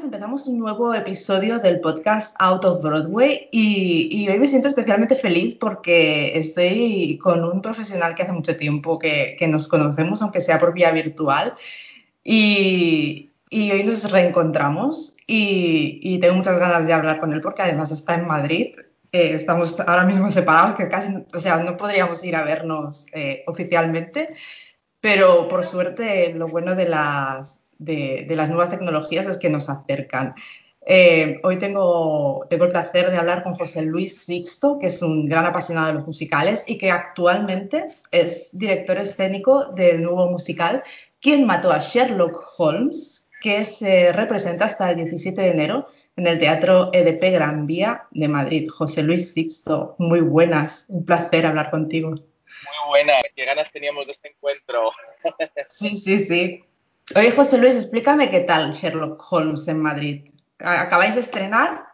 Buenas. 0.00 0.04
Empezamos 0.04 0.46
un 0.46 0.58
nuevo 0.58 0.94
episodio 0.94 1.58
del 1.58 1.80
podcast 1.80 2.34
Out 2.38 2.64
of 2.64 2.82
Broadway 2.82 3.48
y, 3.50 4.08
y, 4.10 4.28
hoy 4.28 4.38
me 4.38 4.46
siento 4.46 4.68
especialmente 4.68 5.14
feliz 5.14 5.56
porque 5.56 6.36
estoy 6.38 7.18
con 7.22 7.44
un 7.44 7.60
profesional 7.60 8.14
que 8.14 8.22
hace 8.22 8.32
mucho 8.32 8.56
tiempo 8.56 8.98
que, 8.98 9.36
que 9.38 9.46
nos 9.46 9.68
conocemos, 9.68 10.22
aunque 10.22 10.40
sea 10.40 10.58
por 10.58 10.72
vía 10.72 10.90
virtual, 10.90 11.54
y, 12.24 13.30
y 13.50 13.72
hoy 13.72 13.84
nos 13.84 14.10
reencontramos 14.10 15.16
y, 15.26 16.00
y, 16.02 16.18
tengo 16.18 16.34
muchas 16.36 16.58
ganas 16.58 16.86
de 16.86 16.92
hablar 16.92 17.20
con 17.20 17.32
él 17.32 17.40
porque 17.40 17.62
además 17.62 17.90
está 17.90 18.14
en 18.14 18.26
Madrid. 18.26 18.74
Eh, 19.12 19.32
estamos 19.32 19.80
ahora 19.80 20.04
mismo 20.04 20.30
separados, 20.30 20.76
que 20.76 20.88
casi, 20.88 21.14
o 21.32 21.38
sea, 21.38 21.58
no 21.58 21.76
podríamos 21.76 22.24
ir 22.24 22.36
a 22.36 22.44
vernos 22.44 23.06
eh, 23.12 23.42
oficialmente, 23.46 24.34
pero 25.00 25.48
por 25.48 25.64
suerte 25.64 26.32
lo 26.34 26.46
bueno 26.46 26.74
de 26.74 26.88
las, 26.88 27.59
de, 27.80 28.26
de, 28.28 28.36
las 28.36 28.50
nuevas 28.50 28.70
tecnologías 28.70 29.26
es 29.26 29.38
que 29.38 29.50
nos 29.50 29.68
acercan. 29.68 30.34
Eh, 30.86 31.40
hoy 31.42 31.58
tengo, 31.58 32.46
tengo 32.48 32.64
el 32.64 32.70
placer 32.70 33.10
de 33.10 33.18
hablar 33.18 33.42
con 33.42 33.52
José 33.52 33.82
Luis 33.82 34.24
Sixto, 34.24 34.78
que 34.78 34.86
es 34.86 35.02
un 35.02 35.28
gran 35.28 35.44
apasionado 35.44 35.88
de 35.88 35.94
los 35.94 36.06
musicales 36.06 36.64
y 36.66 36.78
que 36.78 36.90
actualmente 36.90 37.84
es 38.10 38.50
director 38.52 38.98
escénico 38.98 39.66
del 39.72 40.02
nuevo 40.02 40.28
musical 40.28 40.82
¿Quién 41.20 41.44
mató 41.44 41.70
a 41.70 41.78
Sherlock 41.78 42.40
Holmes? 42.58 43.30
que 43.42 43.64
se 43.64 44.12
representa 44.12 44.66
hasta 44.66 44.90
el 44.90 44.96
17 44.96 45.40
de 45.40 45.48
enero 45.48 45.88
en 46.16 46.26
el 46.26 46.38
Teatro 46.38 46.90
EDP 46.92 47.32
Gran 47.32 47.66
Vía 47.66 48.06
de 48.10 48.28
Madrid. 48.28 48.68
José 48.68 49.02
Luis 49.02 49.32
Sixto, 49.32 49.96
muy 49.98 50.20
buenas, 50.20 50.86
un 50.88 51.06
placer 51.06 51.46
hablar 51.46 51.70
contigo. 51.70 52.10
Muy 52.10 52.88
buenas, 52.88 53.24
qué 53.34 53.46
ganas 53.46 53.70
teníamos 53.72 54.04
de 54.06 54.12
este 54.12 54.28
encuentro. 54.28 54.92
Sí, 55.68 55.96
sí, 55.96 56.18
sí. 56.18 56.64
Oye, 57.16 57.32
José 57.32 57.58
Luis, 57.58 57.74
explícame 57.74 58.30
qué 58.30 58.40
tal 58.40 58.72
Sherlock 58.72 59.20
Holmes 59.32 59.66
en 59.66 59.80
Madrid. 59.80 60.30
¿Acabáis 60.58 61.14
de 61.14 61.20
estrenar? 61.20 61.86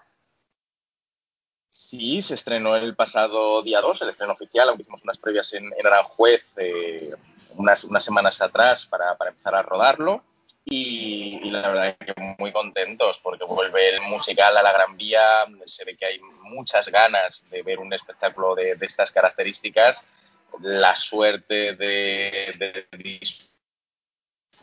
Sí, 1.70 2.20
se 2.20 2.34
estrenó 2.34 2.76
el 2.76 2.94
pasado 2.94 3.62
día 3.62 3.80
2, 3.80 4.02
el 4.02 4.10
estreno 4.10 4.34
oficial, 4.34 4.68
aunque 4.68 4.82
hicimos 4.82 5.04
unas 5.04 5.18
previas 5.18 5.54
en, 5.54 5.70
Aranjuez 5.84 6.52
eh, 6.56 7.10
unas, 7.56 7.86
semanas 8.00 8.40
atrás 8.42 8.86
para, 8.86 9.16
empezar 9.26 9.54
a 9.54 9.62
rodarlo. 9.62 10.22
Y, 10.64 11.48
la 11.50 11.68
verdad 11.68 11.96
que 11.96 12.12
muy 12.38 12.50
contentos 12.50 13.20
porque 13.22 13.44
vuelve 13.44 13.90
el 13.90 14.00
musical 14.02 14.56
a 14.56 14.62
la 14.62 14.72
Gran 14.72 14.96
Vía, 14.96 15.46
se 15.64 15.84
ve 15.84 15.96
que 15.96 16.06
hay 16.06 16.20
muchas 16.42 16.88
ganas 16.88 17.48
de 17.50 17.62
ver 17.62 17.78
un 17.78 17.92
espectáculo 17.92 18.54
de, 18.54 18.74
de 18.74 18.86
estas 18.86 19.12
características, 19.12 20.02
la 20.60 20.96
suerte 20.96 21.74
de, 21.74 22.54
de, 22.58 22.86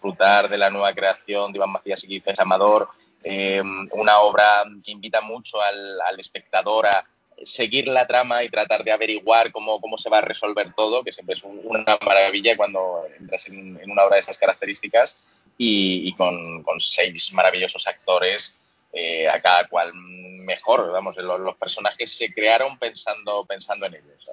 disfrutar 0.04 0.50
de 0.50 0.58
la 0.58 0.70
nueva 0.70 0.94
creación 0.94 1.52
de 1.52 1.58
Iván 1.58 1.72
Macías 1.72 2.04
y 2.04 2.08
Quizás 2.08 2.40
Amador, 2.40 2.90
eh, 3.23 3.62
una 3.94 4.20
obra 4.20 4.64
que 4.86 4.92
invita 4.92 5.22
mucho 5.22 5.62
al, 5.62 6.02
al, 6.02 6.20
espectador 6.20 6.88
a 6.88 7.06
seguir 7.44 7.88
la 7.88 8.06
trama 8.06 8.44
y 8.44 8.50
tratar 8.50 8.84
de 8.84 8.92
averiguar 8.92 9.52
cómo, 9.52 9.80
cómo 9.80 9.98
se 9.98 10.09
va 10.09 10.18
a 10.18 10.22
resolver 10.22 10.74
todo, 10.75 11.03
que 11.03 11.14
siempre 11.14 11.36
es 11.36 11.44
un, 11.44 11.62
una 11.64 11.97
maravilla 12.02 12.58
cuando 12.58 13.03
entras 13.18 13.47
en, 13.47 13.80
en, 13.81 13.90
una 13.90 14.03
obra 14.03 14.16
de 14.16 14.22
estas 14.22 14.38
características 14.38 15.30
y, 15.58 16.09
y 16.09 16.14
con, 16.16 16.64
con, 16.64 16.80
seis 16.81 17.31
maravillosos 17.31 17.88
actores, 17.88 18.62
eh, 18.96 19.28
a 19.28 19.42
cada 19.42 19.68
cual 19.68 19.92
mejor, 19.94 20.92
vamos, 20.92 21.18
los, 21.18 21.40
los, 21.40 21.56
personajes 21.58 22.16
se 22.16 22.31
crearon 22.31 22.78
pensando, 22.78 23.44
pensando 23.44 23.88
en 23.88 23.96
ellos. 23.96 24.31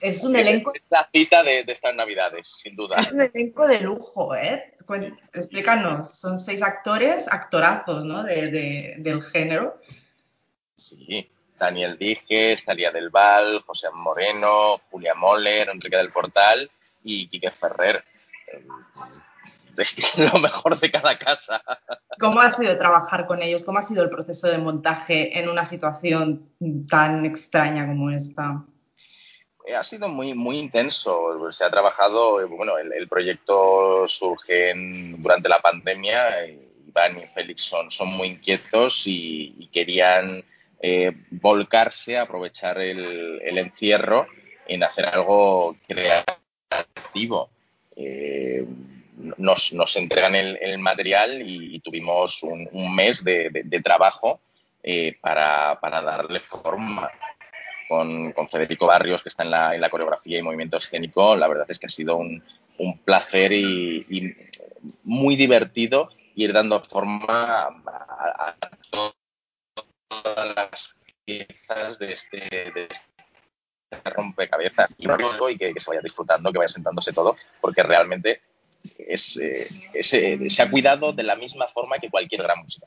Es 0.00 0.24
un 0.24 0.34
elenco. 0.34 0.72
Es 0.74 0.82
la 0.90 1.08
cita 1.12 1.44
de, 1.44 1.62
de, 1.62 1.72
estas 1.72 1.94
navidades, 1.94 2.48
sin 2.48 2.74
duda. 2.74 2.96
Es 2.96 3.12
un 3.12 3.20
elenco 3.20 3.68
de 3.68 3.80
lujo, 3.80 4.34
¿eh? 4.34 4.74
Explícanos, 5.32 6.18
son 6.18 6.40
seis 6.40 6.60
actores, 6.62 7.28
actorazos, 7.30 8.04
¿no? 8.04 8.24
De, 8.24 8.50
de, 8.50 8.94
del 8.98 9.22
género. 9.22 9.80
Sí, 10.74 11.30
Daniel 11.56 11.96
Díez, 11.96 12.64
Talía 12.64 12.90
del 12.90 13.10
Val, 13.10 13.62
José 13.64 13.88
Moreno, 13.92 14.80
Julia 14.90 15.14
Moller, 15.14 15.68
Enrique 15.68 15.96
del 15.96 16.10
Portal 16.10 16.68
y 17.04 17.28
Quique 17.28 17.50
Ferrer 17.50 18.02
lo 20.32 20.38
mejor 20.38 20.78
de 20.78 20.90
cada 20.90 21.18
casa. 21.18 21.62
¿Cómo 22.18 22.40
ha 22.40 22.50
sido 22.50 22.76
trabajar 22.78 23.26
con 23.26 23.42
ellos? 23.42 23.62
¿Cómo 23.62 23.78
ha 23.78 23.82
sido 23.82 24.02
el 24.02 24.10
proceso 24.10 24.48
de 24.48 24.58
montaje 24.58 25.38
en 25.38 25.48
una 25.48 25.64
situación 25.64 26.50
tan 26.88 27.24
extraña 27.24 27.86
como 27.86 28.10
esta? 28.10 28.64
Ha 29.76 29.84
sido 29.84 30.08
muy, 30.08 30.34
muy 30.34 30.58
intenso. 30.58 31.50
Se 31.50 31.64
ha 31.64 31.70
trabajado, 31.70 32.46
bueno, 32.48 32.78
el, 32.78 32.92
el 32.92 33.08
proyecto 33.08 34.06
surge 34.06 34.70
en, 34.70 35.22
durante 35.22 35.48
la 35.48 35.60
pandemia. 35.60 36.46
Iván 36.46 37.18
y 37.18 37.26
Félix 37.26 37.62
son, 37.62 37.90
son 37.90 38.08
muy 38.08 38.28
inquietos 38.28 39.06
y, 39.06 39.54
y 39.58 39.68
querían 39.68 40.44
eh, 40.80 41.12
volcarse, 41.30 42.18
aprovechar 42.18 42.78
el, 42.78 43.40
el, 43.42 43.58
encierro 43.58 44.26
en 44.66 44.82
hacer 44.82 45.04
algo 45.06 45.76
creativo. 45.86 47.50
Eh, 47.94 48.66
nos, 49.38 49.72
nos 49.72 49.96
entregan 49.96 50.34
el, 50.34 50.58
el 50.60 50.78
material 50.78 51.42
y, 51.42 51.76
y, 51.76 51.80
tuvimos 51.80 52.42
un, 52.42 52.68
un 52.72 52.94
mes 52.94 53.22
de, 53.24 53.50
de, 53.50 53.62
de 53.64 53.82
trabajo 53.82 54.40
eh, 54.82 55.16
para, 55.20 55.78
para, 55.80 56.02
darle 56.02 56.40
forma. 56.40 57.10
Con, 57.88 58.30
con, 58.32 58.48
Federico 58.48 58.86
Barrios, 58.86 59.20
que 59.20 59.30
está 59.30 59.42
en 59.42 59.50
la, 59.50 59.74
en 59.74 59.80
la, 59.80 59.90
coreografía 59.90 60.38
y 60.38 60.42
movimiento 60.42 60.78
escénico, 60.78 61.34
la 61.34 61.48
verdad 61.48 61.66
es 61.68 61.76
que 61.76 61.86
ha 61.86 61.88
sido 61.88 62.18
un, 62.18 62.40
un 62.78 62.98
placer 62.98 63.52
y, 63.52 64.06
y, 64.08 64.32
muy 65.02 65.34
divertido 65.34 66.08
ir 66.36 66.52
dando 66.52 66.80
forma 66.84 67.24
a, 67.26 67.74
a 67.84 68.56
todas 70.08 70.54
las 70.54 70.94
piezas 71.24 71.98
de 71.98 72.12
este, 72.12 72.38
de 72.38 72.86
este 72.88 73.10
rompecabezas 74.10 74.90
y, 74.98 75.04
y 75.04 75.58
que, 75.58 75.72
que, 75.72 75.80
se 75.80 75.90
vaya 75.90 76.00
disfrutando, 76.02 76.52
que 76.52 76.58
vaya 76.58 76.68
sentándose 76.68 77.12
todo, 77.12 77.36
porque 77.60 77.82
realmente 77.82 78.40
es, 78.98 79.36
eh, 79.36 79.52
es, 79.94 80.14
eh, 80.14 80.50
se 80.50 80.62
ha 80.62 80.70
cuidado 80.70 81.12
de 81.12 81.22
la 81.22 81.36
misma 81.36 81.68
forma 81.68 81.98
que 81.98 82.10
cualquier 82.10 82.42
gran 82.42 82.60
música. 82.62 82.86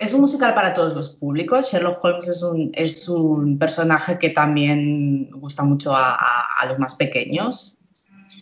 Es 0.00 0.12
un 0.12 0.20
musical 0.20 0.54
para 0.54 0.74
todos 0.74 0.94
los 0.94 1.10
públicos. 1.10 1.70
Sherlock 1.70 2.02
Holmes 2.04 2.28
es 2.28 2.42
un, 2.42 2.70
es 2.74 3.08
un 3.08 3.58
personaje 3.58 4.18
que 4.18 4.30
también 4.30 5.30
gusta 5.30 5.62
mucho 5.62 5.94
a, 5.94 6.14
a, 6.14 6.46
a 6.58 6.66
los 6.66 6.78
más 6.78 6.94
pequeños. 6.94 7.76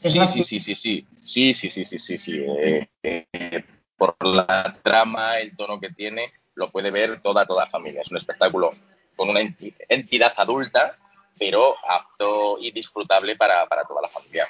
Sí, 0.00 0.10
sí, 0.10 0.42
sí, 0.44 0.60
sí, 0.60 0.74
sí, 0.74 1.06
sí, 1.14 1.54
sí, 1.54 1.70
sí, 1.70 1.84
sí, 1.84 1.98
sí, 1.98 2.18
sí. 2.18 2.44
Eh, 2.64 2.88
eh, 3.02 3.64
por 3.96 4.16
la 4.26 4.76
trama, 4.82 5.38
el 5.38 5.56
tono 5.56 5.78
que 5.78 5.90
tiene, 5.90 6.32
lo 6.54 6.70
puede 6.70 6.90
ver 6.90 7.20
toda, 7.20 7.46
toda 7.46 7.66
familia. 7.66 8.02
Es 8.02 8.10
un 8.10 8.16
espectáculo 8.16 8.70
con 9.14 9.28
una 9.28 9.40
entidad 9.88 10.32
adulta, 10.36 10.80
pero 11.38 11.76
apto 11.88 12.58
y 12.60 12.72
disfrutable 12.72 13.36
para, 13.36 13.66
para 13.66 13.84
toda 13.84 14.02
la 14.02 14.08
familia. 14.08 14.44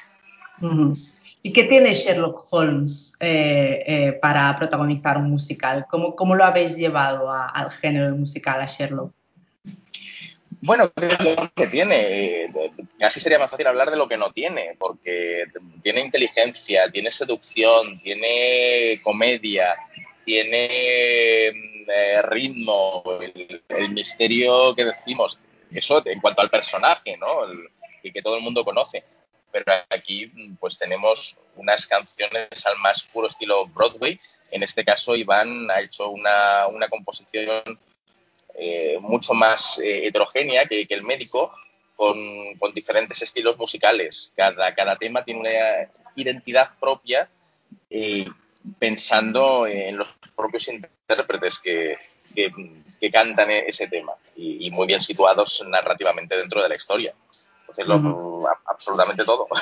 ¿Y 1.42 1.52
qué 1.52 1.64
tiene 1.64 1.94
Sherlock 1.94 2.44
Holmes 2.50 3.14
eh, 3.18 3.82
eh, 3.86 4.12
para 4.12 4.54
protagonizar 4.56 5.16
un 5.16 5.30
musical? 5.30 5.86
¿Cómo, 5.90 6.14
cómo 6.14 6.34
lo 6.36 6.44
habéis 6.44 6.76
llevado 6.76 7.30
al 7.32 7.70
género 7.72 8.14
musical, 8.14 8.60
a 8.60 8.66
Sherlock? 8.66 9.12
Bueno, 10.60 10.88
que 11.56 11.66
tiene. 11.66 12.52
Casi 12.96 13.18
sería 13.18 13.40
más 13.40 13.50
fácil 13.50 13.66
hablar 13.66 13.90
de 13.90 13.96
lo 13.96 14.06
que 14.06 14.16
no 14.16 14.30
tiene, 14.30 14.76
porque 14.78 15.46
tiene 15.82 16.02
inteligencia, 16.02 16.88
tiene 16.92 17.10
seducción, 17.10 17.98
tiene 17.98 19.00
comedia, 19.02 19.74
tiene 20.24 20.68
eh, 21.48 22.22
ritmo, 22.22 23.02
el, 23.68 23.90
misterio 23.90 24.72
que 24.76 24.84
decimos. 24.84 25.40
Eso 25.72 26.00
en 26.06 26.20
cuanto 26.20 26.42
al 26.42 26.50
personaje, 26.50 27.16
¿no? 27.16 27.44
El 27.44 28.12
que 28.12 28.22
todo 28.22 28.36
el 28.36 28.42
mundo 28.42 28.64
conoce 28.64 29.02
pero 29.52 29.72
aquí 29.90 30.32
pues 30.58 30.78
tenemos 30.78 31.36
unas 31.56 31.86
canciones 31.86 32.66
al 32.66 32.78
más 32.78 33.02
puro 33.02 33.28
estilo 33.28 33.66
Broadway. 33.66 34.18
En 34.50 34.62
este 34.62 34.84
caso, 34.84 35.14
Iván 35.14 35.70
ha 35.70 35.80
hecho 35.80 36.08
una, 36.10 36.66
una 36.68 36.88
composición 36.88 37.78
eh, 38.54 38.98
mucho 39.00 39.34
más 39.34 39.78
eh, 39.78 40.06
heterogénea 40.06 40.66
que, 40.66 40.86
que, 40.86 40.94
el 40.94 41.02
médico, 41.02 41.54
con, 41.96 42.18
con, 42.58 42.74
diferentes 42.74 43.22
estilos 43.22 43.56
musicales. 43.58 44.32
Cada, 44.34 44.74
cada 44.74 44.96
tema 44.96 45.24
tiene 45.24 45.40
una 45.40 45.50
identidad 46.16 46.70
propia 46.78 47.28
eh, 47.88 48.26
pensando 48.78 49.66
en 49.66 49.96
los 49.96 50.08
propios 50.36 50.68
intérpretes 50.68 51.58
que, 51.58 51.96
que, 52.34 53.10
cantan 53.10 53.50
e-, 53.50 53.66
ese 53.68 53.88
tema 53.88 54.12
y, 54.36 54.70
muy 54.70 54.86
bien 54.86 55.00
situados 55.00 55.64
narrativamente 55.68 56.36
dentro 56.36 56.62
de 56.62 56.68
la 56.68 56.76
historia. 56.76 57.14
Entonces, 57.78 58.50
absolutamente 58.66 59.24
todo. 59.24 59.46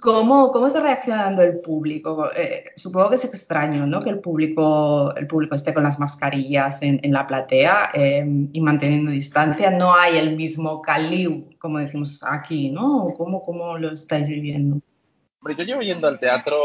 ¿Cómo, 0.00 0.50
¿Cómo, 0.50 0.66
está 0.66 0.80
reaccionando 0.80 1.42
el 1.42 1.60
público? 1.60 2.30
Eh, 2.34 2.72
supongo 2.74 3.10
que 3.10 3.16
es 3.16 3.24
extraño, 3.24 3.86
¿no? 3.86 4.02
Que 4.02 4.08
el 4.08 4.20
público, 4.20 5.14
el 5.14 5.26
público 5.26 5.54
esté 5.54 5.74
con 5.74 5.82
las 5.82 5.98
mascarillas 5.98 6.80
en, 6.82 7.00
en 7.02 7.12
la 7.12 7.26
platea 7.26 7.90
eh, 7.92 8.24
y 8.52 8.60
manteniendo 8.60 9.10
distancia. 9.10 9.70
No 9.70 9.94
hay 9.94 10.16
el 10.16 10.36
mismo 10.36 10.80
caliu, 10.80 11.50
como 11.58 11.78
decimos 11.78 12.22
aquí, 12.22 12.70
¿no? 12.70 13.12
¿Cómo, 13.16 13.42
cómo 13.42 13.76
lo 13.76 13.90
estáis 13.90 14.26
viviendo? 14.26 14.80
Hombre, 15.40 15.56
yo 15.56 15.64
llevo 15.64 15.82
yendo 15.82 16.08
al 16.08 16.18
teatro, 16.18 16.56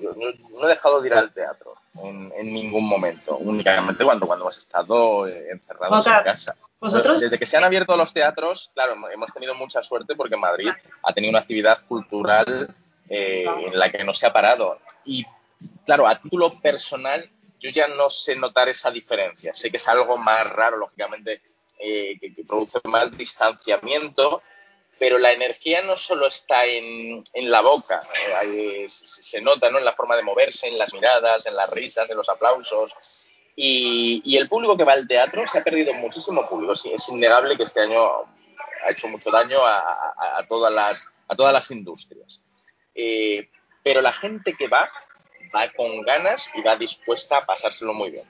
yo 0.00 0.10
no, 0.14 0.66
he 0.66 0.68
dejado 0.68 1.00
de 1.00 1.08
ir 1.08 1.14
al 1.14 1.32
teatro 1.32 1.72
en, 2.02 2.32
en 2.36 2.52
ningún 2.52 2.88
momento, 2.88 3.36
únicamente 3.38 4.04
cuando, 4.04 4.26
cuando 4.26 4.44
hemos 4.44 4.58
estado 4.58 5.26
eh, 5.26 5.50
encerrados 5.50 6.06
en 6.06 6.22
casa. 6.24 6.56
¿Vosotros? 6.80 7.20
Desde 7.20 7.38
que 7.38 7.46
se 7.46 7.56
han 7.56 7.64
abierto 7.64 7.96
los 7.96 8.12
teatros, 8.12 8.72
claro, 8.74 8.94
hemos 9.12 9.32
tenido 9.32 9.54
mucha 9.54 9.82
suerte 9.82 10.16
porque 10.16 10.36
Madrid 10.36 10.70
ha 11.02 11.12
tenido 11.12 11.30
una 11.30 11.40
actividad 11.40 11.78
cultural 11.86 12.74
eh, 13.08 13.44
en 13.66 13.78
la 13.78 13.90
que 13.92 14.02
no 14.02 14.12
se 14.12 14.26
ha 14.26 14.32
parado. 14.32 14.80
Y 15.04 15.24
claro, 15.86 16.08
a 16.08 16.20
título 16.20 16.50
personal, 16.60 17.22
yo 17.60 17.70
ya 17.70 17.86
no 17.88 18.10
sé 18.10 18.34
notar 18.34 18.68
esa 18.68 18.90
diferencia. 18.90 19.54
Sé 19.54 19.70
que 19.70 19.76
es 19.76 19.86
algo 19.86 20.16
más 20.16 20.50
raro, 20.50 20.78
lógicamente, 20.78 21.42
eh, 21.78 22.18
que, 22.20 22.34
que, 22.34 22.44
produce 22.44 22.80
más 22.84 23.16
distanciamiento, 23.16 24.42
pero 25.02 25.18
la 25.18 25.32
energía 25.32 25.82
no 25.82 25.96
solo 25.96 26.28
está 26.28 26.64
en, 26.64 27.24
en 27.32 27.50
la 27.50 27.60
boca, 27.60 28.00
eh, 28.44 28.86
se 28.88 29.40
nota 29.40 29.68
¿no? 29.68 29.78
en 29.78 29.84
la 29.84 29.94
forma 29.94 30.14
de 30.14 30.22
moverse, 30.22 30.68
en 30.68 30.78
las 30.78 30.92
miradas, 30.92 31.44
en 31.46 31.56
las 31.56 31.68
risas, 31.72 32.08
en 32.08 32.16
los 32.16 32.28
aplausos. 32.28 32.94
Y, 33.56 34.22
y 34.24 34.36
el 34.36 34.48
público 34.48 34.76
que 34.76 34.84
va 34.84 34.92
al 34.92 35.08
teatro 35.08 35.44
se 35.48 35.58
ha 35.58 35.64
perdido 35.64 35.92
muchísimo 35.94 36.48
público. 36.48 36.76
Sí, 36.76 36.92
es 36.92 37.08
innegable 37.08 37.56
que 37.56 37.64
este 37.64 37.80
año 37.80 38.00
ha 38.00 38.90
hecho 38.92 39.08
mucho 39.08 39.32
daño 39.32 39.58
a, 39.66 39.80
a, 39.80 40.38
a 40.38 40.46
todas, 40.46 40.72
las, 40.72 41.08
a 41.26 41.34
todas 41.34 41.52
las 41.52 41.68
industrias. 41.72 42.40
Eh, 42.94 43.50
pero 43.82 44.02
la 44.02 44.12
gente 44.12 44.54
que 44.54 44.68
va, 44.68 44.88
va 45.52 45.68
con 45.72 46.00
ganas 46.02 46.48
y 46.54 46.62
va 46.62 46.76
dispuesta 46.76 47.38
a 47.38 47.44
pasárselo 47.44 47.92
muy 47.92 48.12
bien. 48.12 48.28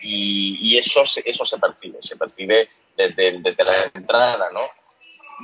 Y, 0.00 0.58
y 0.60 0.78
eso, 0.78 1.04
eso 1.24 1.44
se 1.44 1.58
percibe, 1.58 1.98
se 2.00 2.16
percibe 2.16 2.68
desde, 2.96 3.38
desde 3.38 3.62
la 3.62 3.84
entrada, 3.94 4.50
¿no? 4.50 4.62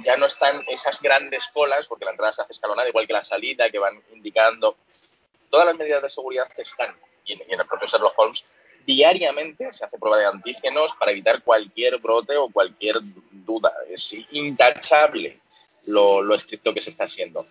Ya 0.04 0.16
no 0.16 0.26
están 0.26 0.64
esas 0.68 1.00
grandes 1.02 1.46
colas, 1.52 1.86
porque 1.86 2.04
la 2.04 2.12
entrada 2.12 2.32
se 2.32 2.42
hace 2.42 2.52
escalonada, 2.52 2.88
igual 2.88 3.06
que 3.06 3.12
la 3.12 3.22
salida, 3.22 3.70
que 3.70 3.78
van 3.78 4.02
indicando. 4.12 4.76
Todas 5.50 5.66
las 5.66 5.76
medidas 5.76 6.02
de 6.02 6.08
seguridad 6.08 6.48
están, 6.56 6.94
y 7.24 7.34
en, 7.34 7.40
el 7.48 7.66
propio 7.66 7.86
Sherlock 7.86 8.18
Holmes, 8.18 8.44
diariamente 8.86 9.72
se 9.72 9.84
hace 9.84 9.98
prueba 9.98 10.18
de 10.18 10.26
antígenos 10.26 10.94
para 10.96 11.12
evitar 11.12 11.42
cualquier 11.42 11.98
brote 12.00 12.36
o 12.36 12.48
cualquier 12.48 12.96
duda. 13.30 13.72
Es 13.88 14.14
intachable 14.30 15.40
lo, 15.86 16.22
lo 16.22 16.34
estricto 16.34 16.74
que 16.74 16.80
se 16.80 16.90
está 16.90 17.04
haciendo. 17.04 17.46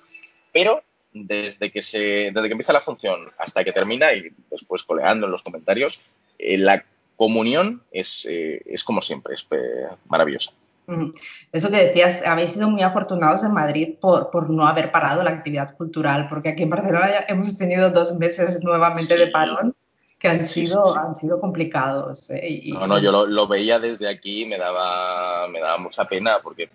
Pero 0.51 0.83
desde 1.13 1.71
que, 1.71 1.81
se, 1.81 2.31
desde 2.33 2.47
que 2.47 2.53
empieza 2.53 2.73
la 2.73 2.81
función 2.81 3.31
hasta 3.37 3.63
que 3.63 3.71
termina, 3.71 4.13
y 4.13 4.31
después 4.49 4.83
coleando 4.83 5.25
en 5.25 5.31
los 5.31 5.43
comentarios, 5.43 5.99
eh, 6.39 6.57
la 6.57 6.85
comunión 7.15 7.83
es, 7.91 8.25
eh, 8.25 8.61
es 8.65 8.83
como 8.83 9.01
siempre, 9.01 9.33
es 9.33 9.45
eh, 9.51 9.87
maravillosa. 10.07 10.53
Eso 11.51 11.69
que 11.69 11.85
decías, 11.85 12.21
habéis 12.25 12.51
sido 12.51 12.69
muy 12.69 12.81
afortunados 12.81 13.43
en 13.43 13.53
Madrid 13.53 13.95
por, 13.99 14.29
por, 14.29 14.49
no 14.49 14.67
haber 14.67 14.91
parado 14.91 15.23
la 15.23 15.31
actividad 15.31 15.75
cultural, 15.75 16.27
porque 16.29 16.49
aquí 16.49 16.63
en 16.63 16.69
Barcelona 16.69 17.11
ya 17.11 17.25
hemos 17.27 17.57
tenido 17.57 17.89
dos 17.91 18.17
meses 18.17 18.61
nuevamente 18.63 19.13
sí. 19.13 19.17
de 19.17 19.27
parón 19.27 19.75
que 20.19 20.27
han, 20.27 20.45
sí, 20.47 20.67
sido, 20.67 20.85
sí, 20.85 20.99
han 21.01 21.15
sido 21.15 21.39
complicados. 21.39 22.29
¿eh? 22.29 22.61
Y, 22.63 22.71
no, 22.73 22.87
no, 22.87 22.99
yo 22.99 23.11
lo, 23.11 23.25
lo, 23.25 23.47
veía 23.47 23.79
desde 23.79 24.07
aquí 24.07 24.43
y 24.43 24.45
me 24.45 24.57
daba, 24.57 25.47
me 25.47 25.59
daba 25.59 25.77
mucha 25.77 26.05
pena, 26.05 26.33
porque 26.43 26.69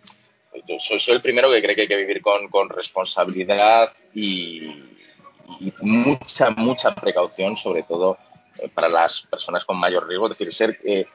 yo 0.67 0.77
soy, 0.79 0.99
soy, 0.99 1.15
el 1.15 1.23
primero 1.23 1.51
que 1.51 1.63
cree 1.63 1.75
que 1.75 1.83
hay 1.83 1.89
que 1.89 1.97
vivir 1.97 2.23
con, 2.23 2.49
con 2.49 2.69
responsabilidad 2.69 3.89
y, 4.15 4.65
y, 5.61 5.73
mucha, 5.81 6.51
mucha 6.51 6.95
precaución, 6.95 7.57
sobre 7.57 7.83
todo 7.83 8.19
eh, 8.63 8.69
para 8.69 8.89
las 8.89 9.23
personas 9.23 9.65
con 9.65 9.79
mayor 9.79 10.09
riesgo, 10.09 10.29
es 10.29 10.39
decir, 10.39 10.53
ser... 10.53 10.79
Eh, 10.85 11.07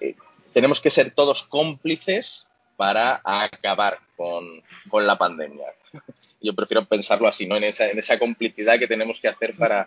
eh, 0.00 0.16
tenemos 0.56 0.80
que 0.80 0.88
ser 0.88 1.10
todos 1.10 1.42
cómplices 1.42 2.46
para 2.78 3.20
acabar 3.22 3.98
con, 4.16 4.62
la 5.04 5.18
pandemia. 5.18 5.66
Yo 6.40 6.54
prefiero 6.54 6.86
pensarlo 6.86 7.28
así, 7.28 7.46
¿no? 7.46 7.56
En 7.56 7.64
esa, 7.64 8.18
complicidad 8.18 8.78
que 8.78 8.86
tenemos 8.86 9.20
que 9.20 9.28
hacer 9.28 9.54
para, 9.54 9.86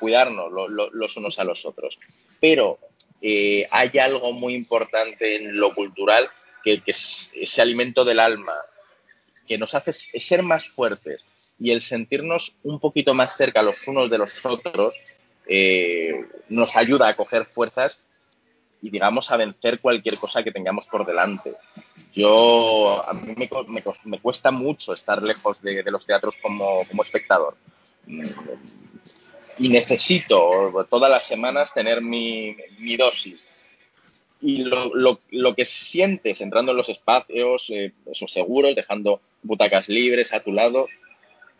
cuidarnos 0.00 0.50
lo, 0.50 0.66
lo, 0.66 0.90
los 0.90 1.16
unos 1.16 1.38
a 1.38 1.44
los 1.44 1.64
otros. 1.64 2.00
Pero 2.40 2.80
eh, 3.22 3.64
hay 3.70 3.96
algo 4.00 4.32
muy 4.32 4.54
importante 4.54 5.36
en 5.36 5.54
lo 5.54 5.72
cultural 5.72 6.28
que, 6.64 6.82
que, 6.82 6.90
es 6.90 7.32
ese 7.36 7.62
alimento 7.62 8.04
del 8.04 8.18
alma, 8.18 8.56
que 9.46 9.58
nos 9.58 9.76
hace 9.76 9.92
ser 9.92 10.42
más 10.42 10.70
fuertes 10.70 11.54
y 11.56 11.70
el 11.70 11.82
sentirnos 11.82 12.56
un 12.64 12.80
poquito 12.80 13.14
más 13.14 13.36
cerca 13.36 13.62
los 13.62 13.86
unos 13.86 14.10
de 14.10 14.18
los 14.18 14.44
otros 14.44 14.92
eh, 15.46 16.14
nos 16.48 16.76
ayuda 16.76 17.06
a 17.06 17.14
coger 17.14 17.46
fuerzas 17.46 18.02
y 18.82 18.90
digamos 18.90 19.30
a 19.30 19.36
vencer 19.36 19.80
cualquier 19.80 20.16
cosa 20.16 20.42
que 20.42 20.52
tengamos 20.52 20.86
por 20.86 21.04
delante. 21.04 21.50
Yo, 22.12 23.04
a 23.06 23.12
mí 23.12 23.34
me, 23.36 24.18
cuesta 24.18 24.50
mucho 24.50 24.92
estar 24.92 25.22
lejos 25.22 25.60
de, 25.60 25.82
los 25.84 26.06
teatros 26.06 26.36
como, 26.36 26.80
espectador. 27.02 27.56
Y 29.58 29.68
necesito 29.68 30.86
todas 30.88 31.10
las 31.10 31.24
semanas 31.24 31.74
tener 31.74 32.00
mi, 32.00 32.56
dosis. 32.96 33.46
Y 34.40 34.64
lo, 34.64 35.54
que 35.54 35.64
sientes 35.66 36.40
entrando 36.40 36.72
en 36.72 36.78
los 36.78 36.88
espacios, 36.88 37.66
eh, 37.70 37.92
seguros, 38.26 38.74
dejando 38.74 39.20
butacas 39.42 39.88
libres 39.88 40.32
a 40.32 40.42
tu 40.42 40.52
lado, 40.52 40.86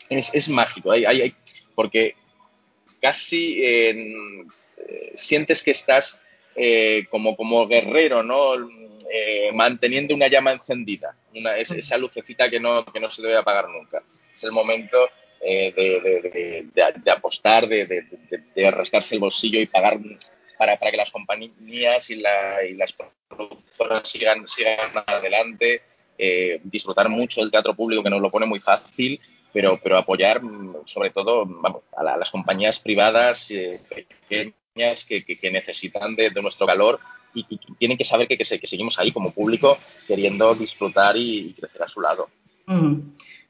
es, 0.09 0.49
mágico. 0.49 0.93
Porque 1.75 2.15
casi 3.01 3.63
eh, 3.63 4.13
sientes 5.15 5.63
que 5.63 5.71
estás 5.71 6.23
eh, 6.55 7.07
como, 7.11 7.37
como 7.37 7.67
guerrero, 7.67 8.23
¿no? 8.23 8.55
Eh, 9.13 9.51
manteniendo 9.53 10.15
una 10.15 10.29
llama 10.29 10.53
encendida, 10.53 11.17
una, 11.35 11.57
es, 11.57 11.71
esa 11.73 11.99
lucecita 11.99 12.49
que 12.49 12.61
no, 12.61 12.85
que 12.85 13.01
no 13.01 13.11
se 13.11 13.23
debe 13.23 13.37
apagar 13.37 13.69
nunca. 13.69 14.03
Es 14.33 14.45
el 14.45 14.53
momento 14.53 14.97
eh, 15.41 15.73
de, 15.75 16.01
de, 16.01 16.31
de, 16.75 16.93
de, 17.03 17.11
apostar, 17.11 17.67
de, 17.67 18.71
rascarse 18.71 19.15
el 19.15 19.21
bolsillo 19.21 19.59
y 19.59 19.67
pagar 19.67 19.99
para, 20.59 20.79
para 20.79 20.91
que 20.91 20.97
las 20.97 21.11
compañías 21.11 22.11
y, 22.11 22.17
la, 22.17 22.63
y 22.63 22.75
las 22.75 22.93
productoras 22.93 24.09
sigan, 24.09 24.47
sigan 24.47 24.93
adelante, 25.07 25.83
eh, 26.19 26.61
disfrutar 26.63 27.09
mucho 27.09 27.41
del 27.41 27.51
teatro 27.51 27.75
público 27.75 28.03
que 28.03 28.11
nos 28.11 28.21
lo 28.21 28.29
pone 28.29 28.45
muy 28.45 28.61
fácil, 28.61 29.19
pero, 29.53 29.81
pero 29.83 29.97
apoyar 29.97 30.43
sobre 30.85 31.09
todo 31.11 31.47
vamos, 31.47 31.83
a, 31.97 32.03
la, 32.05 32.17
las 32.19 32.31
compañías 32.31 32.79
privadas 32.79 33.51
eh, 33.51 34.53
que, 35.07 35.25
que, 35.25 35.51
necesitan 35.51 36.17
de, 36.17 36.31
nuestro 36.43 36.67
calor 36.67 37.01
y, 37.35 37.47
y, 37.49 37.59
tienen 37.79 37.97
que 37.97 38.05
saber 38.05 38.29
que, 38.29 38.45
seguimos 38.45 38.99
ahí 38.99 39.13
como 39.13 39.33
público 39.33 39.77
queriendo 40.07 40.55
disfrutar 40.55 41.17
y, 41.17 41.55
crecer 41.55 41.83
a 41.83 41.89
su 41.89 42.01
lado. 42.01 42.29
Mm. 42.67 43.01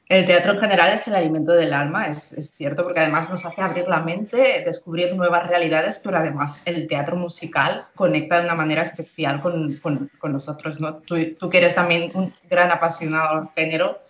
El 0.09 0.25
teatro 0.25 0.53
en 0.53 0.59
general 0.59 0.93
es 0.93 1.07
el 1.07 1.15
alimento 1.15 1.53
del 1.53 1.71
alma, 1.71 2.07
es, 2.07 2.35
cierto, 2.53 2.83
porque 2.83 2.99
además 2.99 3.29
nos 3.29 3.45
hace 3.45 3.61
abrir 3.61 3.87
la 3.87 4.01
mente, 4.01 4.61
descubrir 4.65 5.15
nuevas 5.15 5.47
realidades, 5.47 6.01
pero 6.03 6.17
además 6.17 6.63
el 6.65 6.85
teatro 6.85 7.15
musical 7.15 7.79
conecta 7.95 8.39
de 8.39 8.45
una 8.45 8.55
manera 8.55 8.81
especial 8.81 9.39
con 9.39 10.33
nosotros. 10.33 10.81
¿no? 10.81 10.97
Tú, 10.97 11.15
tú, 11.39 11.49
que 11.49 11.59
eres 11.59 11.75
también 11.75 12.09
un 12.15 12.33
gran 12.49 12.71
apasionado 12.71 13.39
del 13.39 13.49
género, 13.55 14.01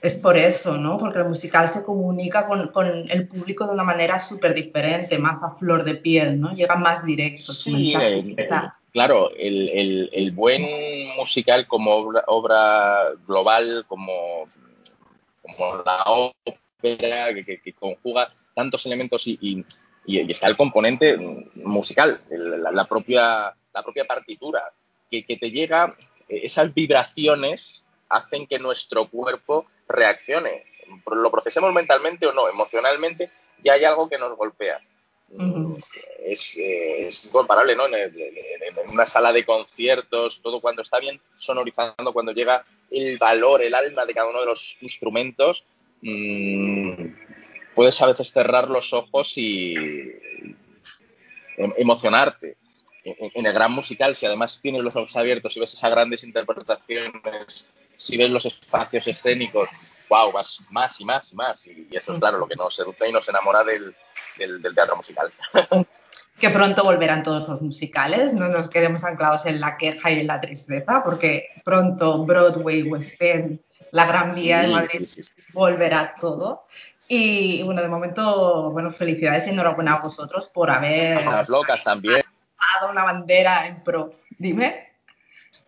es 0.00 0.14
por 0.16 0.36
eso, 0.36 0.76
¿no? 0.76 0.98
Porque 0.98 1.18
el 1.18 1.26
musical 1.26 1.68
se 1.68 1.82
comunica 1.82 2.46
con, 2.46 2.68
con 2.68 2.86
el 2.86 3.28
público 3.28 3.66
de 3.66 3.72
una 3.72 3.84
manera 3.84 4.18
súper 4.18 4.54
diferente, 4.54 5.18
más 5.18 5.42
a 5.42 5.50
flor 5.50 5.84
de 5.84 5.94
piel, 5.94 6.40
¿no? 6.40 6.54
Llega 6.54 6.76
más 6.76 7.04
directo. 7.04 7.52
Sí, 7.52 7.94
el, 7.94 8.34
el, 8.36 8.48
claro, 8.92 9.30
el, 9.36 9.68
el, 9.68 10.10
el, 10.12 10.32
buen 10.32 11.14
musical 11.16 11.66
como 11.66 11.92
obra, 11.92 12.24
obra 12.26 13.10
global, 13.26 13.84
como, 13.86 14.46
como, 15.42 15.82
la 15.84 16.02
ópera, 16.06 17.34
que, 17.34 17.44
que, 17.44 17.60
que 17.60 17.72
conjuga 17.72 18.32
tantos 18.54 18.86
elementos 18.86 19.26
y, 19.26 19.38
y, 19.40 19.64
y, 20.06 20.30
está 20.30 20.48
el 20.48 20.56
componente 20.56 21.16
musical, 21.56 22.20
la, 22.30 22.70
la, 22.70 22.84
propia, 22.86 23.54
la 23.74 23.82
propia 23.82 24.06
partitura, 24.06 24.62
que, 25.10 25.24
que 25.24 25.36
te 25.36 25.50
llega 25.50 25.94
esas 26.28 26.72
vibraciones 26.72 27.84
hacen 28.10 28.46
que 28.46 28.58
nuestro 28.58 29.08
cuerpo 29.08 29.66
reaccione. 29.88 30.64
Lo 31.10 31.30
procesemos 31.30 31.72
mentalmente 31.72 32.26
o 32.26 32.32
no, 32.32 32.48
emocionalmente, 32.48 33.30
ya 33.62 33.74
hay 33.74 33.84
algo 33.84 34.08
que 34.08 34.18
nos 34.18 34.36
golpea. 34.36 34.78
Uh 35.32 35.42
-huh. 35.42 35.76
es, 36.24 36.58
eh, 36.58 37.06
es, 37.06 37.26
incomparable, 37.26 37.76
¿no? 37.76 37.86
En, 37.86 37.94
el, 37.94 38.20
en, 38.20 38.90
una 38.90 39.06
sala 39.06 39.32
de 39.32 39.46
conciertos, 39.46 40.42
todo 40.42 40.60
cuando 40.60 40.82
está 40.82 40.98
bien 40.98 41.20
sonorizando, 41.36 42.12
cuando 42.12 42.32
llega 42.32 42.64
el 42.90 43.16
valor, 43.16 43.62
el 43.62 43.74
alma 43.74 44.04
de 44.04 44.14
cada 44.14 44.28
uno 44.28 44.40
de 44.40 44.46
los 44.46 44.76
instrumentos, 44.80 45.64
mmm, 46.02 47.14
puedes 47.76 48.02
a 48.02 48.06
veces 48.06 48.32
cerrar 48.32 48.68
los 48.68 48.92
ojos 48.92 49.34
y 49.36 49.74
em, 51.56 51.72
emocionarte. 51.76 52.56
En 53.02 53.46
el 53.46 53.52
gran 53.54 53.72
musical, 53.72 54.14
si 54.14 54.26
además 54.26 54.60
tienes 54.60 54.82
los 54.82 54.94
ojos 54.94 55.16
abiertos 55.16 55.56
y 55.56 55.60
ves 55.60 55.72
esas 55.72 55.90
grandes 55.90 56.22
interpretaciones, 56.22 57.66
si 58.00 58.16
ves 58.16 58.30
los 58.30 58.46
espacios 58.46 59.06
escénicos, 59.06 59.68
wow, 60.08 60.32
vas 60.32 60.66
más 60.70 61.00
y 61.00 61.04
más 61.04 61.32
y 61.32 61.36
más. 61.36 61.66
Y, 61.66 61.86
eso 61.92 62.12
es 62.12 62.18
claro 62.18 62.38
lo 62.38 62.48
que 62.48 62.56
nos 62.56 62.74
seduce 62.74 63.08
y 63.08 63.12
nos 63.12 63.28
enamora 63.28 63.62
del, 63.62 63.94
del 64.38 64.74
teatro 64.74 64.96
musical. 64.96 65.30
que 66.40 66.50
pronto 66.50 66.82
volverán 66.82 67.22
todos 67.22 67.46
los 67.46 67.60
musicales, 67.60 68.32
no 68.32 68.48
nos 68.48 68.70
quedemos 68.70 69.04
anclados 69.04 69.44
en 69.44 69.60
la 69.60 69.76
queja 69.76 70.10
y 70.10 70.20
en 70.20 70.26
la 70.26 70.40
tristeza, 70.40 71.02
porque 71.04 71.48
pronto 71.62 72.24
Broadway, 72.24 72.84
West 72.84 73.20
End, 73.20 73.60
la 73.92 74.06
Gran 74.06 74.30
Vía 74.30 74.62
de 74.62 74.68
Madrid 74.68 75.06
volverá 75.52 76.14
todo. 76.18 76.64
Y 77.08 77.62
bueno, 77.62 77.82
de 77.82 77.88
momento, 77.88 78.70
bueno, 78.70 78.90
felicidades 78.90 79.46
y 79.46 79.50
enhorabuena 79.50 79.96
a 79.96 80.02
vosotros 80.02 80.48
por 80.48 80.70
haber... 80.70 81.22
las 81.24 81.48
locas 81.48 81.84
también. 81.84 82.22
Dado 82.80 82.92
una 82.92 83.04
bandera 83.04 83.66
en 83.66 83.82
pro. 83.82 84.10
Dime. 84.38 84.89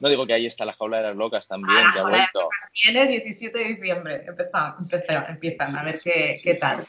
No 0.03 0.11
digo 0.11 0.27
que 0.27 0.35
ahí 0.35 0.47
está 0.47 0.67
la 0.67 0.75
jaula 0.75 0.99
de 0.99 1.05
las 1.05 1.17
locas 1.17 1.49
también, 1.49 1.79
ah, 1.79 1.91
que 1.95 2.01
ha 2.01 2.03
vuelto. 2.03 2.49
Viene 2.83 3.03
el 3.03 3.09
17 3.09 3.59
de 3.59 3.65
diciembre, 3.65 4.27
empiezan, 4.27 5.77
a 5.77 5.83
ver 5.83 5.99
qué, 6.03 6.35
qué 6.43 6.55
tal. 6.55 6.85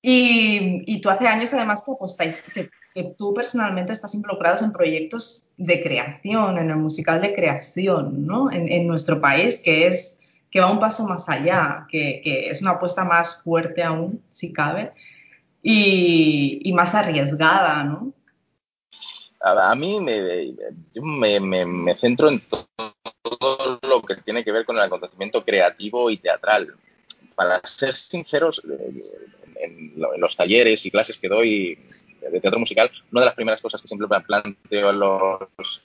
Y, 0.00 0.84
y, 0.86 1.00
tú 1.00 1.10
hace 1.10 1.26
años 1.26 1.52
además 1.54 1.82
que 1.82 1.92
apostáis, 1.92 2.36
que 2.52 2.68
que 2.94 3.14
tú 3.18 3.34
personalmente 3.34 3.92
estás 3.92 4.14
involucrado 4.14 4.64
en 4.64 4.72
proyectos 4.72 5.44
de 5.56 5.82
creación, 5.82 6.58
en 6.58 6.70
el 6.70 6.76
musical 6.76 7.20
de 7.20 7.34
creación, 7.34 8.24
¿no? 8.24 8.52
En, 8.52 8.86
nuestro 8.86 9.20
país, 9.20 9.60
que 9.62 9.88
es 9.88 10.20
que 10.50 10.60
va 10.60 10.70
un 10.70 10.78
paso 10.78 11.04
más 11.08 11.28
allá, 11.28 11.86
que, 11.90 12.22
es 12.24 12.62
una 12.62 12.72
apuesta 12.72 13.04
más 13.04 13.42
fuerte 13.42 13.82
aún, 13.82 14.22
si 14.30 14.52
cabe, 14.52 14.92
y, 15.60 16.72
más 16.72 16.94
arriesgada, 16.94 17.82
¿no? 17.82 18.12
A, 19.46 19.74
mí 19.74 20.00
me, 20.00 21.36
me, 21.66 21.94
centro 21.94 22.30
en 22.30 22.42
todo 22.48 23.78
lo 23.82 24.00
que 24.00 24.16
tiene 24.16 24.42
que 24.42 24.52
ver 24.52 24.64
con 24.64 24.76
el 24.76 24.82
acontecimiento 24.82 25.44
creativo 25.44 26.08
y 26.08 26.16
teatral. 26.16 26.74
Para 27.34 27.60
ser 27.66 27.94
sinceros, 27.94 28.62
en, 29.56 29.92
los 30.16 30.34
talleres 30.34 30.86
y 30.86 30.90
clases 30.90 31.18
que 31.18 31.28
doy 31.28 31.78
de 32.20 32.40
teatro 32.40 32.58
musical, 32.58 32.90
una 33.12 33.20
de 33.20 33.26
las 33.26 33.34
primeras 33.34 33.60
cosas 33.60 33.82
que 33.82 33.88
siempre 33.88 34.08
planteo 34.26 34.88
a 34.88 34.92
los, 34.94 35.82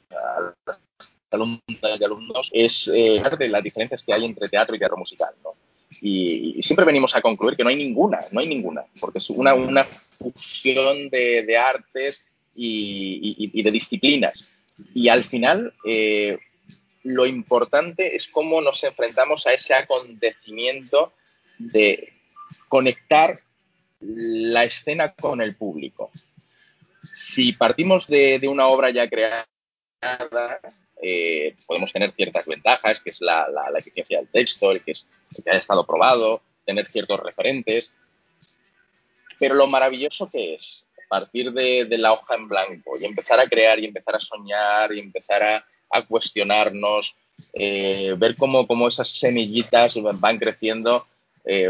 alumnos 1.30 1.62
y 1.68 2.04
alumnos 2.04 2.52
es 2.54 2.88
eh, 2.88 3.22
de 3.38 3.50
las 3.50 3.62
diferencias 3.64 4.04
que 4.04 4.14
hay 4.14 4.24
entre 4.24 4.48
teatro 4.48 4.74
y 4.74 4.80
teatro 4.80 4.96
musical. 4.96 5.34
¿no? 5.44 5.56
Y, 6.02 6.64
siempre 6.64 6.86
venimos 6.86 7.14
a 7.14 7.22
concluir 7.22 7.58
que 7.58 7.64
no 7.64 7.70
hay 7.70 7.76
ninguna, 7.76 8.20
no 8.32 8.40
hay 8.40 8.48
ninguna, 8.48 8.86
porque 9.02 9.18
es 9.18 9.30
una, 9.32 9.54
una 9.54 9.84
fusión 9.84 11.10
de, 11.10 11.44
de 11.44 11.58
artes 11.58 12.29
y, 12.56 13.62
de 13.62 13.72
disciplinas. 13.72 14.54
Y 14.94 15.10
al 15.10 15.24
final, 15.24 15.74
eh, 15.86 16.38
lo 17.04 17.26
importante 17.26 18.16
es 18.16 18.28
cómo 18.28 18.62
nos 18.62 18.84
enfrentamos 18.84 19.48
a 19.48 19.54
ese 19.54 19.74
acontecimiento 19.74 21.14
de 21.58 22.14
conectar 22.68 23.38
la 24.02 24.64
escena 24.64 25.14
con 25.14 25.42
el 25.42 25.56
público. 25.56 26.12
Si 27.04 27.54
partimos 27.54 28.08
de, 28.08 28.40
una 28.48 28.68
obra 28.68 28.92
ya 28.92 29.10
creada, 29.10 29.46
eh, 31.02 31.56
podemos 31.68 31.92
tener 31.92 32.14
ciertas 32.14 32.46
ventajas, 32.46 33.00
que 33.00 33.10
es 33.10 33.22
la, 33.22 33.46
eficiencia 33.78 34.20
del 34.20 34.30
texto, 34.30 34.72
el 34.72 34.84
que, 34.84 34.94
haya 35.46 35.58
estado 35.58 35.86
probado, 35.86 36.42
tener 36.66 36.90
ciertos 36.90 37.20
referentes. 37.20 37.94
Pero 39.40 39.56
lo 39.56 39.68
maravilloso 39.68 40.30
que 40.30 40.56
es 40.56 40.86
partir 41.10 41.52
de, 41.52 41.98
la 41.98 42.14
hoja 42.14 42.36
en 42.36 42.48
blanco 42.48 42.92
y 43.00 43.06
empezar 43.06 43.40
a 43.40 43.48
crear 43.48 43.80
y 43.80 43.86
empezar 43.86 44.16
a 44.16 44.20
soñar 44.20 44.94
y 44.94 45.00
empezar 45.00 45.44
a, 45.44 46.02
cuestionarnos, 46.08 47.16
eh, 47.54 48.16
ver 48.18 48.36
cómo, 48.38 48.88
esas 48.88 49.10
semillitas 49.10 49.98
van 50.20 50.38
creciendo. 50.38 51.06
Eh, 51.44 51.70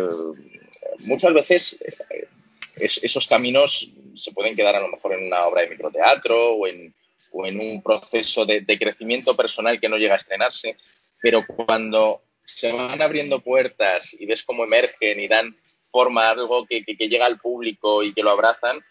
muchas 1.08 1.34
veces 1.34 1.84
esos 2.75 3.27
caminos 3.27 3.91
se 4.13 4.31
pueden 4.31 4.55
quedar 4.55 4.75
a 4.75 4.81
lo 4.81 4.89
mejor 4.89 5.13
en 5.13 5.25
una 5.27 5.41
obra 5.41 5.62
de 5.62 5.69
microteatro 5.69 6.53
o 6.53 6.67
en, 6.67 6.93
o 7.31 7.46
en 7.46 7.60
un 7.60 7.81
proceso 7.81 8.46
de, 8.46 8.65
crecimiento 8.77 9.36
personal 9.36 9.79
que 9.79 9.89
no 9.89 9.98
llega 9.98 10.15
a 10.15 10.17
estrenarse, 10.17 10.77
pero 11.22 11.46
cuando 11.46 12.22
se 12.43 12.72
van 12.72 13.01
abriendo 13.01 13.39
puertas 13.41 14.15
y 14.19 14.25
ves 14.25 14.43
cómo 14.43 14.63
emergen 14.63 15.19
y 15.19 15.27
dan 15.27 15.55
forma 15.91 16.27
a 16.27 16.31
algo 16.31 16.65
que, 16.65 16.84
llega 16.84 17.25
al 17.25 17.39
público 17.39 18.03
y 18.03 18.13
que 18.13 18.24
lo 18.24 18.31
abrazan, 18.31 18.84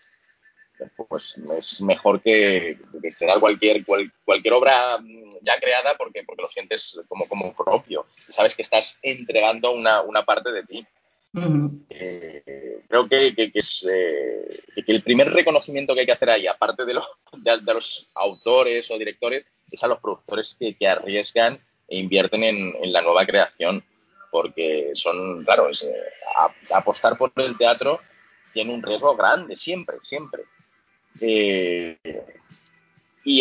pues 1.09 1.41
es 1.57 1.83
mejor 1.83 2.21
que, 2.21 2.79
que 3.03 3.11
cualquier, 3.41 3.85
cualquier 4.25 4.55
obra 4.55 4.99
ya 5.43 5.59
creada 5.61 5.97
porque, 5.97 6.23
porque 6.25 6.43
lo 6.43 6.49
sientes 6.49 7.01
como, 7.09 7.27
como 7.29 7.55
propio. 7.55 8.07
Sabes 8.17 8.55
que 8.55 8.63
estás 8.63 8.99
entregando 9.03 9.73
una, 9.73 10.03
una 10.03 10.25
parte 10.25 10.53
de 10.53 10.63
ti. 10.65 10.87
Eh, 11.91 12.83
creo 12.89 13.09
que, 13.09 13.35
es, 13.55 13.89
eh, 13.91 14.49
que, 14.75 14.93
el 14.93 15.03
primer 15.03 15.33
reconocimiento 15.33 15.95
que 15.95 16.01
hay 16.01 16.07
que 16.07 16.13
hacer 16.13 16.31
ahí, 16.31 16.47
aparte 16.47 16.85
de, 16.85 16.95
de, 16.95 17.75
los 17.75 18.11
autores 18.15 18.91
o 18.91 18.99
directores, 18.99 19.45
es 19.71 19.83
a 19.85 19.89
los 19.89 20.01
productores 20.01 20.57
que, 20.59 20.89
arriesgan 20.89 21.57
e 21.87 21.99
invierten 21.99 22.43
en, 22.43 22.93
la 22.93 23.03
nueva 23.03 23.27
creación, 23.27 23.85
porque 24.31 24.91
son, 24.95 25.45
claro, 25.45 25.69
es, 25.69 25.83
eh, 25.83 25.95
apostar 26.73 27.17
por 27.17 27.33
el 27.37 27.57
teatro 27.57 27.99
tiene 28.53 28.73
un 28.73 28.83
riesgo 28.83 29.15
grande, 29.17 29.57
siempre, 29.57 29.97
siempre. 30.03 30.43
Y 31.23 31.97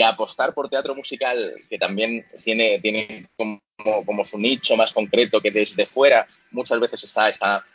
apostar 0.02 0.54
por 0.54 0.70
teatro 0.70 0.96
musical, 0.96 1.56
que 1.70 1.78
también 1.78 2.26
tiene, 2.44 2.80
tiene 2.80 3.30
como, 3.38 3.62
como, 4.06 4.26
su 4.26 4.38
nicho 4.38 4.76
más 4.76 4.92
concreto, 4.92 5.42
que 5.42 5.52
desde 5.52 5.86
fuera 5.86 6.28
muchas 6.52 6.80
veces 6.80 7.04
está, 7.04 7.30
está 7.30 7.66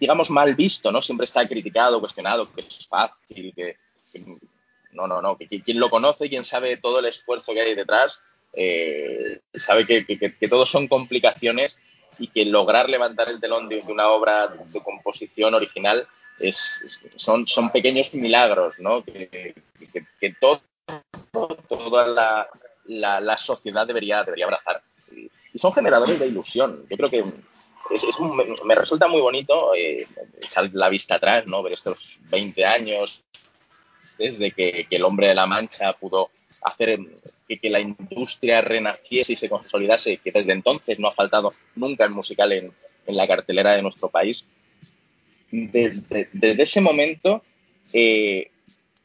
digamos, 0.00 0.30
mal 0.30 0.54
visto, 0.54 0.90
¿no? 0.90 1.02
Siempre 1.02 1.24
está 1.24 1.46
criticado, 1.46 2.00
cuestionado, 2.00 2.52
que 2.52 2.62
es 2.62 2.86
fácil, 2.86 3.52
que, 3.54 3.76
no, 4.92 5.06
no, 5.06 5.20
no, 5.20 5.36
que, 5.36 5.46
quien 5.46 5.78
lo 5.78 5.90
conoce, 5.90 6.28
quien 6.28 6.44
sabe 6.44 6.76
todo 6.76 7.00
el 7.00 7.06
esfuerzo 7.06 7.52
que 7.52 7.60
hay 7.60 7.74
detrás, 7.74 8.20
eh, 8.54 9.40
sabe 9.54 9.86
que, 9.86 10.06
que, 10.06 10.48
todos 10.48 10.70
son 10.70 10.88
complicaciones 10.88 11.78
y 12.18 12.28
que 12.28 12.44
lograr 12.44 12.88
levantar 12.88 13.28
el 13.28 13.40
telón 13.40 13.68
de, 13.68 13.82
una 13.88 14.08
obra 14.08 14.48
de 14.48 14.82
composición 14.82 15.54
original 15.54 16.06
es, 16.38 17.00
son, 17.16 17.46
son 17.46 17.70
pequeños 17.70 18.14
milagros, 18.14 18.74
¿no? 18.78 19.04
Que, 19.04 19.54
todo, 20.40 20.62
toda 21.68 22.06
la, 22.06 22.48
la, 23.20 23.38
sociedad 23.38 23.86
debería, 23.86 24.22
debería 24.22 24.46
abrazar. 24.46 24.82
Y 25.52 25.58
son 25.58 25.72
generadores 25.72 26.18
de 26.18 26.26
ilusión. 26.26 26.76
Yo 26.90 26.96
creo 26.96 27.10
que 27.10 27.22
me 28.64 28.74
resulta 28.74 29.08
muy 29.08 29.20
bonito 29.20 29.74
eh, 29.74 30.06
echar 30.40 30.70
la 30.72 30.88
vista 30.88 31.16
atrás, 31.16 31.46
¿no? 31.46 31.62
Ver 31.62 31.74
estos 31.74 32.20
20 32.30 32.64
años 32.64 33.22
desde 34.18 34.52
que, 34.52 34.86
el 34.90 35.04
hombre 35.04 35.28
de 35.28 35.34
la 35.34 35.46
Mancha 35.46 35.92
pudo 35.94 36.30
hacer 36.62 36.98
que, 37.48 37.70
la 37.70 37.80
industria 37.80 38.60
renaciese 38.60 39.32
y 39.32 39.36
se 39.36 39.48
consolidase, 39.48 40.18
que 40.18 40.30
desde 40.30 40.52
entonces 40.52 40.98
no 40.98 41.08
ha 41.08 41.12
faltado 41.12 41.50
nunca 41.74 42.04
el 42.04 42.10
musical 42.10 42.52
en, 42.52 42.72
la 43.06 43.26
cartelera 43.26 43.74
de 43.74 43.82
nuestro 43.82 44.08
país. 44.08 44.46
Desde, 45.56 46.28
ese 46.32 46.80
momento 46.80 47.40
eh, 47.92 48.50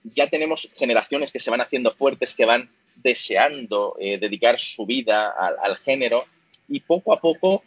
ya 0.04 0.26
tenemos 0.26 0.68
generaciones 0.76 1.32
que 1.32 1.40
se 1.40 1.52
van 1.52 1.62
haciendo 1.62 1.94
fuertes, 1.94 2.34
que 2.34 2.46
van 2.46 2.72
deseando 3.04 3.96
eh, 4.00 4.18
dedicar 4.18 4.58
su 4.58 4.88
vida 4.88 5.30
al, 5.30 5.78
género 5.78 6.26
y 6.68 6.80
poco 6.80 7.14
a 7.14 7.20
poco 7.20 7.64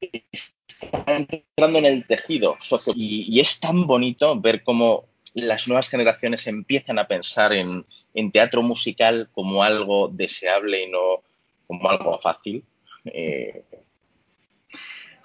está 0.00 1.16
entrando 1.16 1.78
en 1.78 1.84
el 1.84 2.06
tejido 2.06 2.56
socio 2.58 2.94
y, 2.96 3.38
es 3.38 3.60
tan 3.60 3.86
bonito 3.86 4.40
ver 4.40 4.62
cómo 4.62 5.04
las 5.34 5.68
nuevas 5.68 5.90
generaciones 5.90 6.46
empiezan 6.46 6.98
a 6.98 7.06
pensar 7.06 7.52
en, 7.52 7.84
teatro 8.32 8.62
musical 8.62 9.28
como 9.32 9.62
algo 9.62 10.08
deseable 10.08 10.84
y 10.84 10.88
no 10.88 11.22
como 11.66 11.90
algo 11.90 12.18
fácil. 12.18 12.64
Eh, 13.04 13.62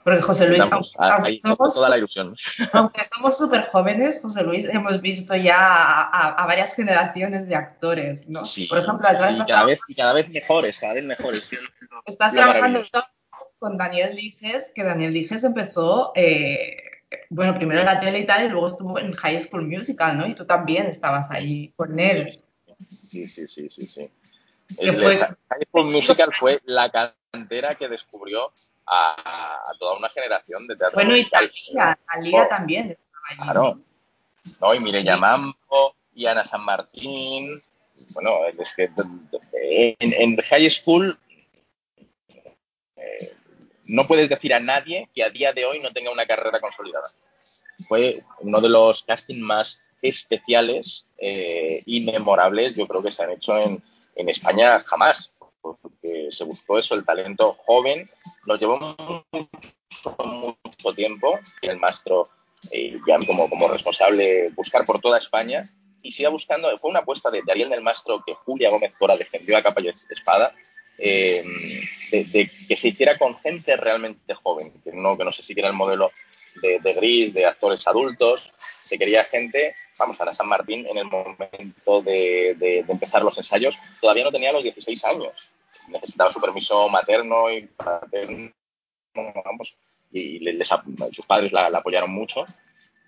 porque 0.09 0.23
José 0.23 0.47
Luis, 0.47 0.59
aunque, 0.59 1.39
somos, 1.39 1.75
toda 1.75 1.89
la 1.89 1.97
ilusión. 1.97 2.35
aunque 2.73 3.01
somos 3.03 3.37
súper 3.37 3.61
jóvenes, 3.67 4.19
José 4.19 4.43
Luis, 4.43 4.65
hemos 4.65 5.01
visto 5.01 5.35
ya 5.35 5.55
a, 5.55 6.45
varias 6.47 6.73
generaciones 6.73 7.47
de 7.47 7.55
actores, 7.55 8.27
¿no? 8.27 8.41
Por 8.69 8.79
ejemplo, 8.79 8.99
cada, 9.01 9.65
vez, 9.65 9.79
cada 9.95 10.13
vez 10.13 10.29
mejores, 10.29 10.79
cada 10.79 10.93
vez 10.95 11.03
mejores. 11.03 11.47
Estás 12.07 12.33
trabajando 12.33 12.81
con 13.59 13.77
Daniel 13.77 14.15
Dijes, 14.15 14.71
que 14.73 14.83
Daniel 14.83 15.13
Dijes 15.13 15.43
empezó, 15.43 16.11
eh, 16.15 16.77
bueno, 17.29 17.53
primero 17.53 17.81
en 17.81 17.85
la 17.85 17.99
tele 17.99 18.21
y 18.21 18.25
tal, 18.25 18.45
y 18.45 18.49
luego 18.49 18.65
estuvo 18.65 18.97
en 18.97 19.13
High 19.13 19.41
School 19.41 19.67
Musical, 19.67 20.17
¿no? 20.17 20.25
Y 20.25 20.33
tú 20.33 20.45
también 20.45 20.87
estabas 20.87 21.29
ahí 21.29 21.71
con 21.75 21.99
él. 21.99 22.31
Sí, 22.79 23.27
sí, 23.27 23.47
sí, 23.47 23.69
sí, 23.69 23.83
sí. 23.83 24.11
High 24.79 25.65
School 25.69 25.85
Musical 25.91 26.33
fue 26.33 26.59
la 26.65 26.89
cantera 27.31 27.75
que 27.75 27.87
descubrió 27.87 28.51
a, 28.85 29.61
toda 29.79 29.97
una 29.97 30.09
generación 30.09 30.65
de 30.67 30.75
teatro 30.75 30.95
bueno, 30.95 31.11
musical. 31.11 31.45
y 31.45 31.75
Talía, 31.75 32.43
oh, 32.43 32.47
también 32.47 32.97
Claro. 33.41 33.79
¿no? 34.61 34.73
Y 34.73 34.79
Mireya 34.79 35.17
Mambo, 35.17 35.95
y 36.13 36.25
Ana 36.25 36.43
San 36.43 36.65
Martín. 36.65 37.49
Bueno, 38.13 38.39
es 38.47 38.73
que 38.73 38.89
en, 39.99 40.37
High 40.37 40.69
School 40.69 41.15
eh, 42.95 43.35
no 43.85 44.07
puedes 44.07 44.29
decir 44.29 44.53
a 44.53 44.59
nadie 44.59 45.09
que 45.13 45.23
a 45.23 45.29
día 45.29 45.53
de 45.53 45.65
hoy 45.65 45.79
no 45.79 45.91
tenga 45.91 46.11
una 46.11 46.25
carrera 46.25 46.59
consolidada. 46.59 47.07
Fue 47.87 48.23
uno 48.39 48.61
de 48.61 48.69
los 48.69 49.03
castings 49.03 49.41
más 49.41 49.81
especiales 50.01 51.05
eh, 51.17 51.83
y 51.85 52.05
memorables, 52.05 52.75
yo 52.77 52.87
creo 52.87 53.03
que 53.03 53.11
se 53.11 53.23
han 53.23 53.31
hecho 53.31 53.53
en, 53.57 53.83
en 54.15 54.29
España 54.29 54.79
jamás, 54.79 55.33
porque 55.61 56.27
se 56.29 56.43
buscó 56.43 56.79
eso, 56.79 56.95
el 56.95 57.05
talento 57.05 57.55
joven. 57.65 58.07
Nos 58.45 58.59
llevó 58.59 58.79
mucho, 58.79 59.25
mucho 60.25 60.95
tiempo 60.95 61.37
el 61.61 61.79
maestro, 61.79 62.25
eh, 62.71 62.99
ya 63.07 63.17
como, 63.25 63.49
como 63.49 63.67
responsable, 63.67 64.47
buscar 64.55 64.85
por 64.85 64.99
toda 64.99 65.17
España 65.17 65.61
y 66.01 66.11
siga 66.11 66.29
buscando. 66.29 66.69
Fue 66.77 66.91
una 66.91 66.99
apuesta 66.99 67.29
de, 67.31 67.41
Ariel 67.49 67.69
del 67.69 67.81
Mastro 67.81 68.23
que 68.25 68.33
Julia 68.33 68.69
Gómez 68.69 68.93
Cora 68.97 69.17
defendió 69.17 69.57
a 69.57 69.61
capa 69.61 69.81
y 69.81 69.87
espada. 69.87 70.53
Eh, 71.01 71.41
de, 72.11 72.51
que 72.67 72.75
se 72.75 72.89
hiciera 72.89 73.17
con 73.17 73.37
gente 73.39 73.77
realmente 73.77 74.33
joven, 74.33 74.73
que 74.83 74.91
no, 74.91 75.17
que 75.17 75.23
no 75.23 75.31
se 75.31 75.43
siguiera 75.43 75.69
el 75.69 75.75
modelo 75.75 76.11
de, 76.61 76.93
gris, 76.93 77.33
de 77.33 77.45
actores 77.45 77.87
adultos, 77.87 78.51
se 78.81 78.97
quería 78.97 79.23
gente, 79.23 79.73
vamos, 79.97 80.19
Ana 80.19 80.33
San 80.33 80.49
Martín 80.49 80.85
en 80.87 80.97
el 80.97 81.05
momento 81.05 82.01
de, 82.01 82.83
empezar 82.87 83.21
los 83.21 83.37
ensayos 83.37 83.77
todavía 84.01 84.25
no 84.25 84.31
tenía 84.31 84.51
los 84.51 84.63
16 84.63 85.05
años, 85.05 85.51
necesitaba 85.87 86.31
su 86.31 86.41
permiso 86.41 86.89
materno 86.89 87.49
y 87.49 87.67
paterno, 87.67 88.51
vamos, 89.13 89.79
y 90.11 90.39
sus 91.11 91.25
padres 91.25 91.53
la, 91.53 91.67
apoyaron 91.67 92.11
mucho 92.11 92.43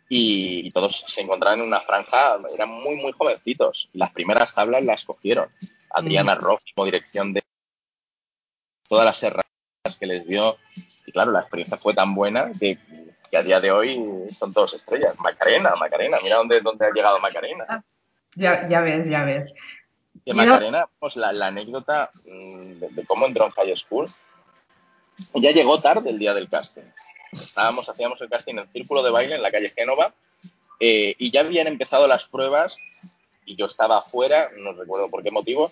y, 0.08 0.70
todos 0.72 1.06
se 1.08 1.22
encontraban 1.22 1.60
en 1.60 1.68
una 1.68 1.82
franja, 1.82 2.38
eran 2.54 2.70
muy, 2.70 2.98
muy 2.98 3.14
jovencitos. 3.14 3.88
Las 3.94 4.12
primeras 4.12 4.54
tablas 4.54 4.84
las 4.84 5.06
cogieron. 5.06 5.50
Adriana 5.90 6.36
mm. 6.36 6.40
Roff 6.40 6.64
como 6.76 6.84
dirección 6.84 7.32
de 7.32 7.42
todas 8.92 9.06
las 9.06 9.24
herramientas 9.24 9.98
que 9.98 10.06
les 10.06 10.28
dio. 10.28 10.58
Y 11.06 11.14
claro, 11.14 11.32
la 11.32 11.40
experiencia 11.40 11.78
fue 11.78 11.94
tan 11.94 12.14
buena 12.14 12.52
que, 12.60 12.78
a 13.34 13.42
día 13.42 13.62
de 13.62 13.72
hoy 13.72 14.28
son 14.30 14.52
todos 14.52 14.74
estrellas. 14.74 15.18
Macarena, 15.22 15.74
Macarena, 15.78 16.18
mira 16.22 16.36
dónde, 16.36 16.60
dónde 16.60 16.86
ha 16.86 16.92
llegado 16.92 17.18
Macarena. 17.20 17.66
Ah, 17.70 17.82
ya, 18.36 18.68
ya 18.68 18.82
ves, 18.82 19.08
ya 19.08 19.24
ves. 19.24 19.50
Que 20.26 20.34
Macarena, 20.34 20.90
pues 21.00 21.16
la, 21.16 21.30
anécdota 21.30 22.12
mm, 22.26 22.72
de, 22.94 23.06
cómo 23.06 23.28
entró 23.28 23.46
en 23.46 23.52
High 23.52 23.78
School, 23.78 24.08
ya 25.36 25.52
llegó 25.52 25.80
tarde 25.80 26.10
el 26.10 26.20
día 26.20 26.34
del 26.34 26.50
casting. 26.50 26.84
Estábamos, 27.32 27.88
hacíamos 27.88 28.20
el 28.20 28.30
casting 28.30 28.56
en 28.56 28.60
el 28.60 28.70
círculo 28.74 29.04
de 29.04 29.12
baile 29.12 29.36
en 29.36 29.42
la 29.42 29.52
calle 29.52 29.70
Génova 29.70 30.14
eh, 30.82 31.16
y 31.18 31.32
ya 31.32 31.40
habían 31.40 31.68
empezado 31.68 32.10
las 32.10 32.26
pruebas 32.26 32.76
y 33.46 33.56
yo 33.56 33.68
estaba 33.68 34.00
afuera, 34.00 34.50
no 34.58 34.74
recuerdo 34.74 35.10
por 35.10 35.24
qué 35.24 35.32
motivo, 35.32 35.72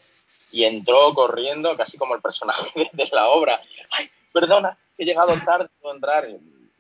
y 0.52 0.64
entró 0.64 1.14
corriendo, 1.14 1.76
casi 1.78 1.98
como 1.98 2.16
el 2.16 2.22
personaje 2.22 2.90
de, 2.94 3.10
la 3.12 3.30
obra. 3.30 3.60
¡Ay, 3.92 4.10
perdona, 4.34 4.78
he 4.98 5.06
llegado 5.06 5.34
tarde 5.46 5.70
a 5.84 5.92
entrar! 5.92 6.28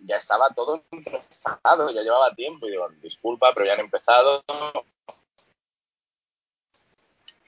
ya 0.10 0.16
estaba 0.16 0.50
todo 0.50 0.84
empezado, 0.92 1.92
ya 1.92 2.02
llevaba 2.02 2.34
tiempo. 2.34 2.68
Y 2.68 2.72
digo, 2.72 2.90
disculpa, 3.02 3.54
pero 3.54 3.68
ya 3.68 3.74
han 3.74 3.82
empezado. 3.82 4.44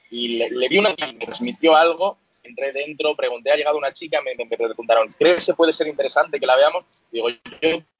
Y 0.10 0.38
le, 0.38 0.68
vi 0.68 0.78
una 0.78 0.94
que 0.94 1.08
me 1.08 1.26
transmitió 1.26 1.76
algo, 1.76 2.18
entré 2.44 2.74
dentro, 2.74 3.16
pregunté, 3.16 3.52
ha 3.52 3.56
llegado 3.56 3.78
una 3.78 3.94
chica, 3.94 4.22
me, 4.22 4.36
me 4.36 4.46
preguntaron, 4.46 5.08
¿crees 5.18 5.46
que 5.46 5.54
puede 5.54 5.72
ser 5.72 5.88
interesante 5.88 6.40
que 6.40 6.46
la 6.46 6.58
veamos? 6.58 6.84
Digo, 7.12 7.30
yo 7.30 7.40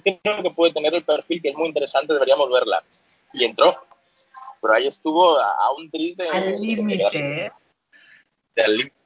creo 0.04 0.44
que 0.44 0.52
puede 0.52 0.74
tener 0.74 0.94
el 0.94 1.04
perfil 1.04 1.42
que 1.42 1.50
es 1.50 1.58
muy 1.58 1.70
interesante, 1.70 2.14
deberíamos 2.14 2.52
verla. 2.52 2.84
Y 3.34 3.46
entró. 3.46 3.74
Pero 4.62 4.74
ahí 4.74 4.88
estuvo 4.88 5.40
a, 5.40 5.72
un 5.78 5.90
triste. 5.90 6.28
Al 6.28 6.60
límite. 6.60 7.52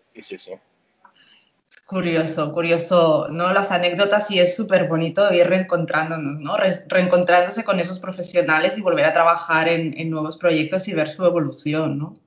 Sí, 0.06 0.22
sí, 0.22 0.38
sí. 0.38 0.54
Curioso, 1.86 2.52
curioso, 2.52 3.28
¿no? 3.30 3.54
Las 3.54 3.72
anécdotas 3.72 4.32
y 4.32 4.40
es 4.40 4.56
súper 4.56 4.88
bonito 4.88 5.32
ir 5.32 5.48
reencontrándonos, 5.48 6.40
¿no? 6.40 6.58
reencontrándose 6.88 7.64
con 7.64 7.80
esos 7.80 8.00
profesionales 8.00 8.76
y 8.78 8.82
volver 8.82 9.06
a 9.06 9.14
trabajar 9.14 9.68
en, 9.68 10.10
nuevos 10.10 10.38
proyectos 10.38 10.88
y 10.88 10.96
ver 10.96 11.08
su 11.08 11.24
evolución, 11.24 12.00
¿no? 12.00 12.18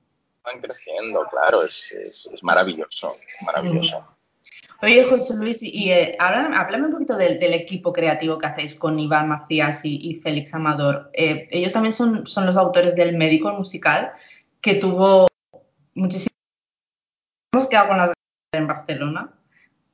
Van 0.45 0.61
creciendo, 0.61 1.27
claro, 1.29 1.61
es, 1.61 2.31
maravilloso, 2.41 3.11
maravilloso. 3.45 4.07
Oye, 4.81 5.03
José 5.03 5.35
Luis, 5.35 5.61
y 5.61 5.91
eh, 5.91 6.15
háblame, 6.19 6.85
un 6.85 6.91
poquito 6.91 7.17
del, 7.17 7.41
equipo 7.53 7.91
creativo 7.91 8.37
que 8.37 8.47
hacéis 8.47 8.75
con 8.75 8.97
Iván 8.97 9.27
Macías 9.27 9.81
y, 9.83 10.15
Félix 10.15 10.53
Amador. 10.53 11.09
Eh, 11.11 11.49
ellos 11.51 11.73
también 11.73 11.91
son, 11.91 12.25
son 12.25 12.45
los 12.45 12.55
autores 12.55 12.95
del 12.95 13.17
Médico 13.17 13.51
musical, 13.51 14.13
que 14.61 14.75
tuvo 14.75 15.27
muchísimo 15.95 16.38
hemos 17.59 17.69
quedado 17.69 17.87
con 17.89 17.97
las 17.97 18.11
en 18.53 18.67
Barcelona, 18.67 19.33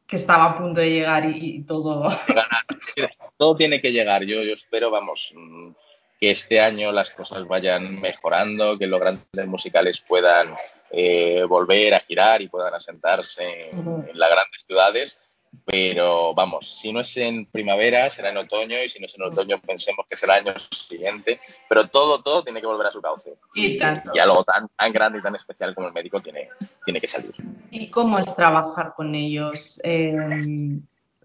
que 0.06 0.16
estaba 0.16 0.46
a 0.46 0.58
punto 0.58 0.80
de 0.80 0.92
llegar 0.92 1.26
y, 1.26 1.64
todo. 1.64 2.08
Todo 3.38 3.56
tiene 3.56 3.82
que 3.82 3.92
llegar. 3.92 4.24
Yo, 4.24 4.44
yo 4.44 4.54
espero, 4.54 4.92
vamos, 4.92 5.34
mm, 5.36 5.72
que 6.20 6.32
este 6.32 6.62
año 6.62 6.92
las 6.92 7.10
cosas 7.10 7.46
vayan 7.48 8.00
mejorando, 8.00 8.78
que 8.78 8.88
los 8.88 9.00
grandes 9.00 9.48
musicales 9.48 10.00
puedan 10.08 10.56
eh, 10.92 11.44
volver 11.44 11.96
a 11.96 12.00
girar 12.00 12.42
y 12.42 12.48
puedan 12.48 12.74
asentarse 12.74 13.72
en 13.72 14.08
las 14.14 14.30
grandes 14.30 14.64
ciudades 14.66 15.20
pero 15.66 16.34
vamos, 16.34 16.80
si 16.80 16.92
no 16.92 17.00
es 17.00 17.16
en 17.18 17.46
primavera, 17.46 18.10
será 18.10 18.30
en 18.30 18.38
otoño, 18.38 18.76
y 18.84 18.90
si 18.90 19.00
no 19.00 19.06
es 19.06 19.16
en 19.16 19.24
otoño, 19.24 19.60
pensemos 19.62 20.06
que 20.10 20.18
será 20.18 20.38
el 20.38 20.48
año 20.48 20.60
siguiente, 20.60 21.40
pero 21.70 21.88
todo, 21.88 22.22
todo 22.22 22.44
tiene 22.44 22.62
que 22.62 22.68
volver 22.68 22.88
a 22.88 22.92
su 22.92 23.02
cauce. 23.02 23.36
Y, 23.54 23.78
y 23.78 24.20
algo 24.20 24.44
tan, 24.44 24.68
tan 24.70 24.92
grande 24.92 25.20
y 25.20 25.22
tan 25.22 25.36
especial 25.36 25.74
como 25.76 25.88
el 25.88 25.94
médico 25.94 26.22
tiene, 26.22 26.50
tiene 26.84 27.00
que 27.00 27.08
salir. 27.08 27.34
¿Y 27.72 27.90
cómo 27.90 28.20
es 28.20 28.36
trabajar 28.36 28.94
con 28.96 29.16
ellos? 29.16 29.80
Em, 29.84 30.82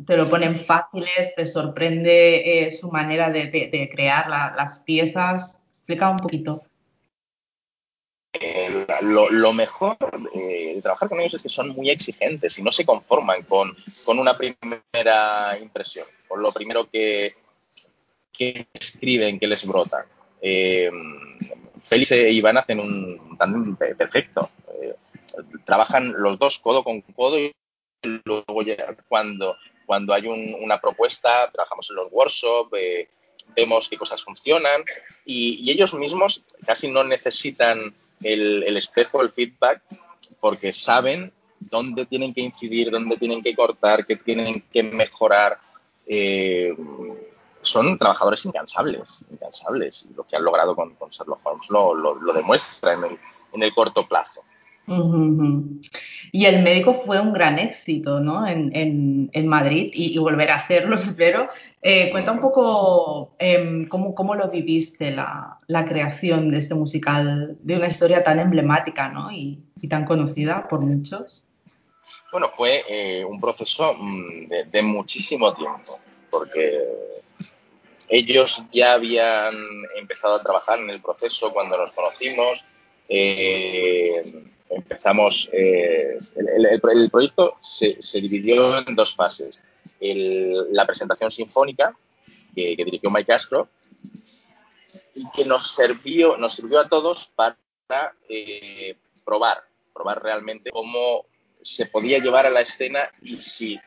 ¿Te 0.07 0.17
lo 0.17 0.29
ponen 0.31 0.59
fáciles? 0.61 1.35
¿Te 1.37 1.45
sorprende 1.45 2.67
eh, 2.67 2.71
su 2.71 2.91
manera 2.91 3.31
de, 3.31 3.91
crear 3.93 4.29
las 4.29 4.81
piezas? 4.81 5.61
Explica 5.69 6.11
un 6.11 6.17
poquito. 6.17 6.61
Eh, 8.33 8.87
lo, 9.03 9.53
mejor 9.53 9.97
eh, 10.35 10.75
de 10.77 10.83
trabajar 10.83 11.09
con 11.09 11.21
ellos 11.21 11.35
es 11.35 11.43
que 11.43 11.49
son 11.49 11.71
muy 11.71 11.91
exigentes 11.91 12.59
y 12.59 12.63
no 12.63 12.71
se 12.71 12.87
conforman 12.87 13.43
con, 13.43 13.77
una 14.07 14.37
primera 14.37 15.59
impresión, 15.61 16.07
con 16.29 16.41
lo 16.41 16.53
primero 16.53 16.89
que, 16.89 17.35
escriben, 18.73 19.39
que 19.39 19.49
les 19.49 19.67
brota. 19.67 20.07
Eh, 20.41 20.91
Félix 21.83 22.13
e 22.13 22.31
Iván 22.31 22.57
hacen 22.57 22.81
un 22.81 23.37
tándem 23.37 23.77
perfecto. 23.97 24.49
Eh, 24.81 24.95
trabajan 25.65 26.15
los 26.17 26.39
dos 26.39 26.59
codo 26.61 26.85
con 26.85 27.01
codo 27.03 27.39
y 27.39 27.53
luego 28.25 28.63
ya 28.63 28.97
cuando, 29.09 29.57
cuando 29.87 30.15
hay 30.15 30.27
una 30.27 30.81
propuesta, 30.81 31.51
trabajamos 31.53 31.91
en 31.91 31.97
los 31.97 32.09
workshops, 32.13 32.71
vemos 33.57 33.89
qué 33.89 33.97
cosas 33.99 34.23
funcionan 34.23 34.85
y 35.25 35.69
ellos 35.71 35.95
mismos 35.95 36.45
casi 36.65 36.89
no 36.89 37.03
necesitan 37.03 37.95
el, 38.23 38.77
espejo, 38.77 39.23
el 39.23 39.31
feedback, 39.31 39.83
porque 40.41 40.73
saben 40.73 41.33
dónde 41.59 42.07
tienen 42.07 42.33
que 42.33 42.41
incidir, 42.41 42.91
dónde 42.91 43.17
tienen 43.17 43.43
que 43.43 43.55
cortar, 43.55 44.07
qué 44.07 44.17
tienen 44.17 44.65
que 44.73 44.83
mejorar. 44.83 45.59
Eh, 46.07 46.75
son 47.63 47.99
trabajadores 47.99 48.45
incansables, 48.47 49.25
incansables. 49.31 50.09
Lo 50.17 50.27
que 50.27 50.37
han 50.37 50.45
logrado 50.45 50.75
con, 50.75 50.95
con 50.95 51.11
Sherlock 51.11 51.41
Holmes 51.45 51.71
lo, 51.71 51.95
lo, 51.95 52.33
demuestra 52.33 52.95
en 52.95 53.05
el, 53.05 53.19
en 53.53 53.63
el 53.63 53.75
corto 53.75 54.07
plazo. 54.07 54.43
Y 56.33 56.47
el 56.47 56.63
médico 56.63 56.93
fue 56.93 57.21
un 57.21 57.33
gran 57.33 57.59
éxito 57.59 58.19
¿no? 58.19 58.47
en, 58.47 59.47
Madrid 59.47 59.91
y, 59.93 60.19
volverá 60.19 60.57
a 60.57 60.67
serlo, 60.67 60.95
espero. 60.97 61.49
Eh, 61.83 62.11
cuenta 62.11 62.33
un 62.33 62.41
poco 62.41 63.35
em, 63.39 63.89
cómo, 63.89 64.35
lo 64.35 64.49
viviste, 64.49 65.13
la, 65.13 65.57
creación 65.89 66.49
de 66.49 66.59
este 66.59 66.75
musical, 66.75 67.57
de 67.63 67.77
una 67.77 67.87
historia 67.87 68.23
tan 68.23 68.39
emblemática 68.39 69.09
¿no? 69.09 69.31
y, 69.31 69.63
tan 69.89 70.05
conocida 70.05 70.67
por 70.69 70.81
muchos. 70.81 71.45
Bueno, 72.33 72.51
fue 72.55 72.83
eh, 72.89 73.25
un 73.25 73.41
proceso 73.41 73.95
mm, 73.95 74.49
de, 74.71 74.83
muchísimo 74.83 75.53
tiempo, 75.55 75.99
porque 76.31 76.85
ellos 78.09 78.65
ya 78.73 78.93
habían 78.93 79.55
empezado 79.99 80.37
a 80.37 80.43
trabajar 80.43 80.79
en 80.81 80.91
el 80.91 81.01
proceso 81.01 81.53
cuando 81.53 81.77
nos 81.77 81.93
conocimos. 81.93 82.65
Eh, 83.09 84.23
empezamos, 84.71 85.51
eh, 85.53 86.17
el, 86.37 86.81
proyecto 86.81 87.57
se, 87.61 87.97
dividió 88.21 88.79
en 88.79 88.95
dos 88.95 89.15
fases. 89.15 89.61
la 90.01 90.87
presentación 90.87 91.31
sinfónica, 91.31 91.97
que, 92.55 92.77
dirigió 92.77 93.11
Mike 93.11 93.27
Castro, 93.27 93.69
y 95.15 95.25
que 95.33 95.45
nos 95.45 95.75
sirvió, 95.75 96.37
nos 96.37 96.55
sirvió 96.55 96.81
a 96.81 96.89
todos 96.89 97.33
para 97.35 97.57
eh, 98.29 98.97
probar, 99.25 99.63
probar 99.93 100.23
realmente 100.23 100.71
cómo 100.71 101.27
se 101.61 101.87
podía 101.87 102.19
llevar 102.19 102.47
a 102.47 102.51
la 102.51 102.61
escena 102.61 103.11
y 103.23 103.37
si 103.37 103.79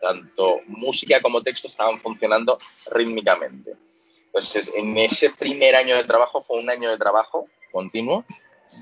tanto 0.00 0.58
música 0.66 1.20
como 1.20 1.42
texto 1.42 1.68
estaban 1.68 1.98
funcionando 1.98 2.58
rítmicamente. 2.90 3.76
Entonces, 4.26 4.72
en 4.74 4.98
ese 4.98 5.30
primer 5.30 5.76
año 5.76 5.94
de 5.94 6.04
trabajo 6.04 6.42
fue 6.42 6.58
un 6.58 6.70
año 6.70 6.90
de 6.90 6.96
trabajo 6.96 7.46
continuo 7.70 8.24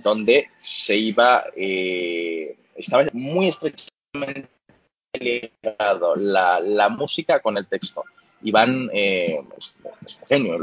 donde 0.02 0.48
se 0.60 0.96
iba, 0.96 1.44
eh, 1.56 2.56
estaba 2.76 3.06
muy 3.12 3.48
estrechamente 3.48 4.48
ligado 5.18 6.14
la, 6.16 6.60
la, 6.60 6.88
música 6.88 7.40
con 7.40 7.56
el 7.56 7.66
texto. 7.66 8.04
Iván 8.42 8.88
eh, 8.92 9.40
es, 9.58 9.76
un 10.20 10.26
genio, 10.26 10.54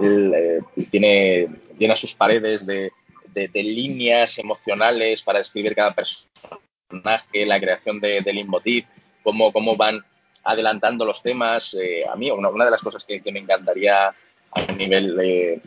él, 0.00 0.32
eh, 0.34 0.60
tiene, 0.90 1.48
tiene 1.78 1.94
a 1.94 1.96
sus 1.96 2.14
paredes 2.14 2.66
de, 2.66 2.92
de, 3.32 3.48
de, 3.48 3.62
líneas 3.62 4.38
emocionales 4.38 5.22
para 5.22 5.38
describir 5.38 5.74
cada 5.74 5.94
personaje, 5.94 7.46
la 7.46 7.58
creación 7.58 8.00
de, 8.00 8.20
leitmotiv, 8.20 8.84
cómo, 9.22 9.52
cómo 9.52 9.76
van 9.76 10.04
adelantando 10.44 11.04
los 11.04 11.22
temas. 11.22 11.74
Eh, 11.74 12.04
a 12.06 12.16
mí, 12.16 12.30
una, 12.30 12.48
una, 12.48 12.64
de 12.64 12.70
las 12.70 12.82
cosas 12.82 13.04
que, 13.04 13.20
me 13.32 13.38
encantaría 13.38 14.08
a 14.08 14.72
nivel 14.76 15.18
eh, 15.20 15.60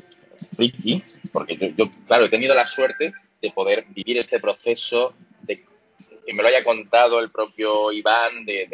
friki, 0.55 1.03
porque 1.35 1.57
yo, 1.57 1.67
yo, 1.77 1.91
claro, 2.07 2.25
he 2.25 2.29
tenido 2.29 2.55
la 2.55 2.65
suerte 2.65 3.13
de 3.41 3.51
poder 3.51 3.85
vivir 3.89 4.17
este 4.17 4.39
proceso, 4.39 5.13
de 5.41 5.63
que 6.25 6.33
me 6.33 6.41
lo 6.41 6.47
haya 6.47 6.63
contado 6.63 7.19
el 7.19 7.29
propio 7.29 7.91
Iván, 7.91 8.45
de, 8.45 8.67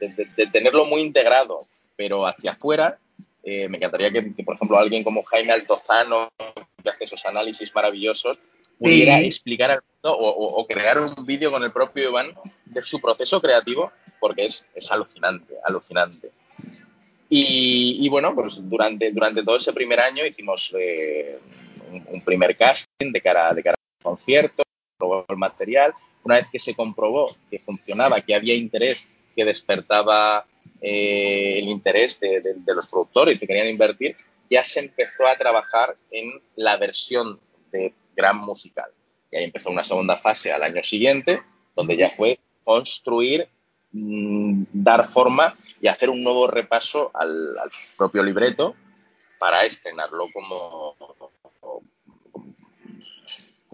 de, 0.00 0.08
de, 0.08 0.24
de 0.36 0.46
tenerlo 0.46 0.86
muy 0.86 1.02
integrado, 1.02 1.60
pero 1.94 2.26
hacia 2.26 2.52
afuera. 2.52 2.98
Eh, 3.44 3.68
me 3.68 3.76
encantaría 3.76 4.10
que, 4.10 4.34
que, 4.34 4.42
por 4.42 4.56
ejemplo, 4.56 4.78
alguien 4.78 5.04
como 5.04 5.22
Jaime 5.22 5.52
Altozano, 5.52 6.32
que 6.82 6.90
hace 6.90 7.04
esos 7.04 7.24
análisis 7.26 7.72
maravillosos, 7.72 8.40
pudiera 8.78 9.18
sí. 9.18 9.26
explicar 9.26 9.70
al 9.70 9.82
mundo 9.82 10.18
o, 10.18 10.28
o, 10.30 10.60
o 10.60 10.66
crear 10.66 10.98
un 10.98 11.14
vídeo 11.24 11.52
con 11.52 11.62
el 11.62 11.70
propio 11.70 12.08
Iván 12.08 12.34
de 12.64 12.82
su 12.82 13.00
proceso 13.00 13.40
creativo, 13.40 13.92
porque 14.18 14.46
es, 14.46 14.66
es 14.74 14.90
alucinante, 14.90 15.54
alucinante. 15.62 16.32
Y, 17.28 17.98
y, 18.00 18.08
bueno, 18.08 18.34
pues 18.34 18.68
durante, 18.68 19.10
durante 19.12 19.42
todo 19.42 19.56
ese 19.56 19.72
primer 19.72 20.00
año 20.00 20.24
hicimos 20.24 20.74
eh, 20.78 21.36
un, 21.90 22.06
un, 22.14 22.20
primer 22.22 22.56
casting 22.56 23.10
de 23.12 23.20
cara, 23.20 23.52
de 23.52 23.62
cara 23.62 23.74
al 23.74 24.04
concierto, 24.04 24.62
probó 24.96 25.24
el 25.28 25.36
material. 25.36 25.92
Una 26.22 26.36
vez 26.36 26.50
que 26.50 26.60
se 26.60 26.74
comprobó 26.74 27.28
que 27.50 27.58
funcionaba, 27.58 28.20
que 28.20 28.34
había 28.34 28.54
interés, 28.54 29.08
que 29.34 29.44
despertaba 29.44 30.46
eh, 30.80 31.58
el 31.58 31.68
interés 31.68 32.20
de, 32.20 32.40
de, 32.40 32.54
de, 32.54 32.74
los 32.74 32.86
productores 32.86 33.40
que 33.40 33.46
querían 33.46 33.68
invertir, 33.68 34.16
ya 34.48 34.62
se 34.62 34.80
empezó 34.80 35.26
a 35.26 35.36
trabajar 35.36 35.96
en 36.12 36.40
la 36.54 36.76
versión 36.76 37.40
de 37.72 37.92
gran 38.14 38.38
musical. 38.38 38.90
Y 39.32 39.36
ahí 39.36 39.44
empezó 39.44 39.70
una 39.70 39.84
segunda 39.84 40.16
fase 40.16 40.52
al 40.52 40.62
año 40.62 40.82
siguiente, 40.82 41.42
donde 41.74 41.96
ya 41.96 42.08
fue 42.08 42.38
construir 42.64 43.48
dar 44.72 45.06
forma 45.06 45.56
y 45.80 45.88
hacer 45.88 46.10
un 46.10 46.22
nuevo 46.22 46.46
repaso 46.46 47.10
al, 47.14 47.56
propio 47.96 48.22
libreto 48.22 48.74
para 49.38 49.64
estrenarlo 49.64 50.26
como, 50.32 50.96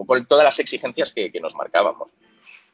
con 0.05 0.25
todas 0.25 0.45
las 0.45 0.59
exigencias 0.59 1.13
que, 1.13 1.31
nos 1.41 1.55
marcábamos. 1.55 2.11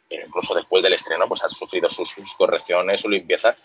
Pero 0.09 0.25
incluso 0.25 0.55
después 0.55 0.81
del 0.81 0.93
estreno, 0.93 1.27
pues 1.27 1.43
ha 1.43 1.49
sufrido 1.49 1.89
sus, 1.89 2.15
correcciones, 2.37 3.01
su 3.01 3.09
limpieza. 3.09 3.55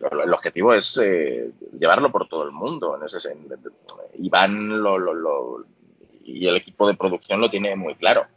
El 0.00 0.32
objetivo 0.32 0.72
es 0.72 0.96
eh, 1.02 1.50
llevarlo 1.78 2.12
por 2.12 2.28
todo 2.28 2.44
el 2.44 2.52
mundo. 2.52 2.96
En 2.96 3.04
ese, 3.04 3.36
Iván 4.18 4.80
lo, 4.80 4.96
lo, 4.96 5.12
lo, 5.12 5.64
y 6.22 6.46
el 6.46 6.56
equipo 6.56 6.86
de 6.86 6.94
producción 6.94 7.40
lo 7.40 7.50
tiene 7.50 7.74
muy 7.74 7.96
claro, 7.96 8.28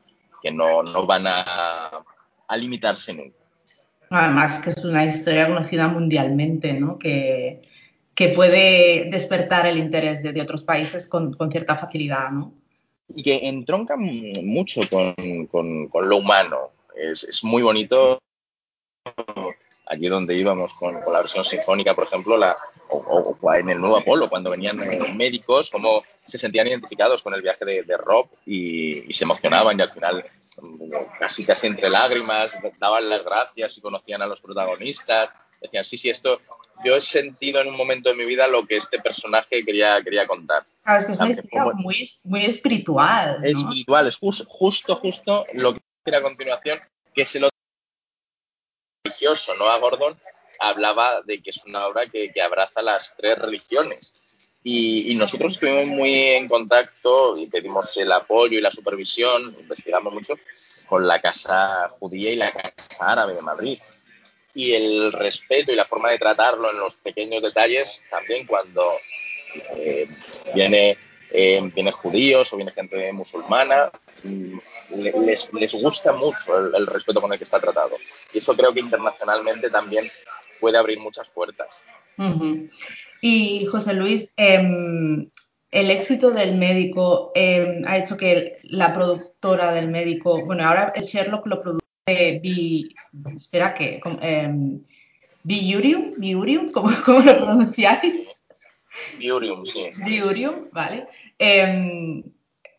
que 0.41 0.49
no, 0.49 0.81
no 0.81 1.05
van 1.05 1.25
a 1.27 2.03
limitarse 2.57 3.13
nunca. 3.13 3.40
Además 4.11 4.59
que 4.59 4.71
es 4.71 4.83
una 4.83 5.05
historia 5.05 5.47
conocida 5.47 5.87
mundialmente, 5.87 6.73
¿no? 6.73 6.99
Que, 6.99 7.61
que 8.13 8.27
puede 8.27 9.09
despertar 9.09 9.65
el 9.67 9.77
interés 9.77 10.21
de, 10.21 10.33
de 10.33 10.41
otros 10.41 10.63
países 10.63 11.07
con, 11.07 11.33
con, 11.33 11.49
cierta 11.49 11.77
facilidad, 11.77 12.29
¿no? 12.29 12.53
Y 13.15 13.23
que 13.23 13.47
entronca 13.47 13.95
mucho 13.95 14.81
con, 14.89 15.15
con, 15.47 15.87
con 15.87 16.09
lo 16.09 16.17
humano. 16.17 16.71
Es, 16.93 17.23
es, 17.23 17.41
muy 17.45 17.61
bonito 17.61 18.19
allí 19.85 20.07
donde 20.07 20.35
íbamos 20.35 20.73
con, 20.73 20.95
la 20.95 21.19
versión 21.19 21.45
sinfónica, 21.45 21.95
por 21.95 22.03
ejemplo, 22.03 22.35
la, 22.37 22.53
o, 22.89 22.97
o, 23.41 23.53
en 23.53 23.69
el 23.69 23.79
nuevo 23.79 23.97
Apolo, 23.97 24.27
cuando 24.27 24.49
venían 24.49 24.77
médicos, 25.15 25.69
cómo 25.69 26.03
se 26.25 26.37
sentían 26.37 26.67
identificados 26.67 27.23
con 27.23 27.33
el 27.33 27.41
viaje 27.41 27.63
de, 27.63 27.83
de 27.83 27.95
Rob 27.95 28.27
y, 28.45 29.09
y, 29.09 29.13
se 29.13 29.23
emocionaban 29.23 29.79
y 29.79 29.81
al 29.81 29.89
final 29.89 30.25
casi 31.19 31.45
casi 31.45 31.67
entre 31.67 31.89
lágrimas, 31.89 32.57
daban 32.79 33.09
las 33.09 33.23
gracias 33.23 33.77
y 33.77 33.81
conocían 33.81 34.21
a 34.21 34.27
los 34.27 34.41
protagonistas, 34.41 35.29
decían, 35.61 35.83
sí, 35.83 35.97
sí, 35.97 36.09
esto, 36.09 36.41
yo 36.83 36.95
he 36.95 37.01
sentido 37.01 37.61
en 37.61 37.67
un 37.67 37.77
momento 37.77 38.09
de 38.09 38.15
mi 38.15 38.25
vida 38.25 38.47
lo 38.47 38.65
que 38.65 38.77
este 38.77 38.99
personaje 38.99 39.61
quería, 39.63 40.01
quería 40.03 40.27
contar. 40.27 40.63
Claro, 40.83 40.99
es 40.99 41.05
que 41.05 41.11
es 41.11 41.19
una 41.19 41.29
historia 41.29 41.65
muy, 41.75 42.09
muy 42.23 42.45
espiritual. 42.45 43.41
¿no? 43.41 43.47
Espiritual, 43.47 44.07
es 44.07 44.17
just, 44.17 44.45
justo, 44.47 44.95
justo 44.95 45.45
lo 45.53 45.73
que 45.73 45.81
era 46.05 46.17
a 46.17 46.23
continuación, 46.23 46.79
que 47.13 47.21
es 47.21 47.35
el 47.35 47.45
otro 47.45 47.57
religioso, 49.05 49.53
Noah 49.55 49.77
Gordon, 49.77 50.19
hablaba 50.59 51.21
de 51.21 51.41
que 51.41 51.51
es 51.51 51.63
una 51.65 51.87
obra 51.87 52.07
que, 52.07 52.31
que 52.31 52.41
abraza 52.41 52.81
las 52.81 53.15
tres 53.15 53.37
religiones. 53.37 54.13
Y, 54.63 55.11
y, 55.11 55.15
nosotros 55.15 55.53
estuvimos 55.53 55.87
muy 55.87 56.13
en 56.13 56.47
contacto 56.47 57.35
y 57.35 57.47
pedimos 57.47 57.97
el 57.97 58.11
apoyo 58.11 58.59
y 58.59 58.61
la 58.61 58.69
supervisión, 58.69 59.55
investigamos 59.59 60.13
mucho 60.13 60.35
con 60.87 61.07
la 61.07 61.19
Casa 61.19 61.89
Judía 61.99 62.31
y 62.31 62.35
la 62.35 62.51
Casa 62.51 63.11
Árabe 63.11 63.33
de 63.33 63.41
Madrid. 63.41 63.79
Y 64.53 64.73
el 64.73 65.11
respeto 65.13 65.71
y 65.71 65.75
la 65.75 65.85
forma 65.85 66.11
de 66.11 66.19
tratarlo 66.19 66.69
en 66.69 66.77
los 66.77 66.97
pequeños 66.97 67.41
detalles, 67.41 68.01
también 68.11 68.45
cuando 68.45 68.83
eh, 69.77 70.07
viene, 70.53 70.97
eh, 71.31 71.61
viene 71.73 71.91
judíos 71.91 72.53
o 72.53 72.57
viene 72.57 72.71
gente 72.71 73.11
musulmana, 73.13 73.89
les, 74.23 75.51
les 75.53 75.73
gusta 75.81 76.11
mucho 76.11 76.57
el, 76.57 76.75
el 76.75 76.85
respeto 76.85 77.19
con 77.19 77.31
el 77.31 77.37
que 77.39 77.45
está 77.45 77.59
tratado. 77.59 77.95
Y 78.33 78.37
eso 78.37 78.55
creo 78.55 78.73
que 78.73 78.81
internacionalmente 78.81 79.71
también 79.71 80.07
puede 80.59 80.77
abrir 80.77 80.99
muchas 80.99 81.29
puertas. 81.29 81.83
Uh 82.17 82.23
-huh. 82.23 82.69
Y 83.21 83.65
José 83.65 83.93
Luis, 83.93 84.33
eh, 84.37 85.27
el 85.71 85.89
éxito 85.89 86.31
del 86.31 86.57
médico 86.57 87.31
eh, 87.35 87.81
ha 87.85 87.97
hecho 87.97 88.17
que 88.17 88.57
la 88.63 88.93
productora 88.93 89.71
del 89.71 89.89
médico, 89.89 90.43
bueno, 90.45 90.67
ahora 90.67 90.91
el 90.95 91.03
Sherlock 91.03 91.47
lo 91.47 91.61
produce 91.61 91.81
Bi, 92.41 92.93
espera 93.35 93.73
que, 93.73 94.01
eh, 94.21 94.49
Biurium, 95.43 96.11
Biurium, 96.17 96.69
¿cómo, 96.71 96.89
¿cómo, 97.05 97.19
lo 97.19 97.37
pronunciáis? 97.37 98.43
Biurium, 99.17 99.65
sí. 99.65 99.87
Biurium, 100.05 100.69
vale. 100.71 101.07
Em, 101.39 102.23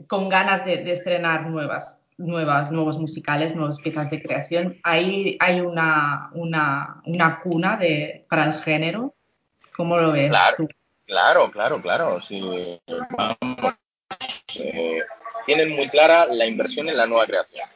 con 0.07 0.29
ganas 0.29 0.65
de, 0.65 0.79
de 0.79 0.93
estrenar 0.93 1.49
nuevas 1.49 1.99
nuevas, 2.19 2.71
nuevos 2.71 2.99
musicales, 2.99 3.55
nuevas 3.55 3.81
piezas 3.81 4.11
de 4.11 4.23
creación. 4.23 4.77
Ahí 4.83 5.37
hay 5.41 5.61
una, 5.61 6.31
una, 6.35 7.03
una 7.07 7.41
cuna 7.41 7.77
de, 7.77 8.27
para 8.29 8.45
el 8.45 8.55
género. 8.55 9.15
¿Cómo 9.77 9.99
lo 9.99 10.13
ves 10.13 10.31
claro, 10.31 10.57
tú? 10.57 10.69
Claro, 11.07 11.51
claro, 11.51 11.81
claro. 11.81 12.21
Sí, 12.21 12.41
vamos, 13.17 13.75
eh, 14.59 15.01
tienen 15.47 15.75
muy 15.75 15.89
clara 15.89 16.27
la 16.27 16.47
inversión 16.47 16.89
en 16.89 16.97
la 16.97 17.07
nueva 17.07 17.27
creación. 17.27 17.69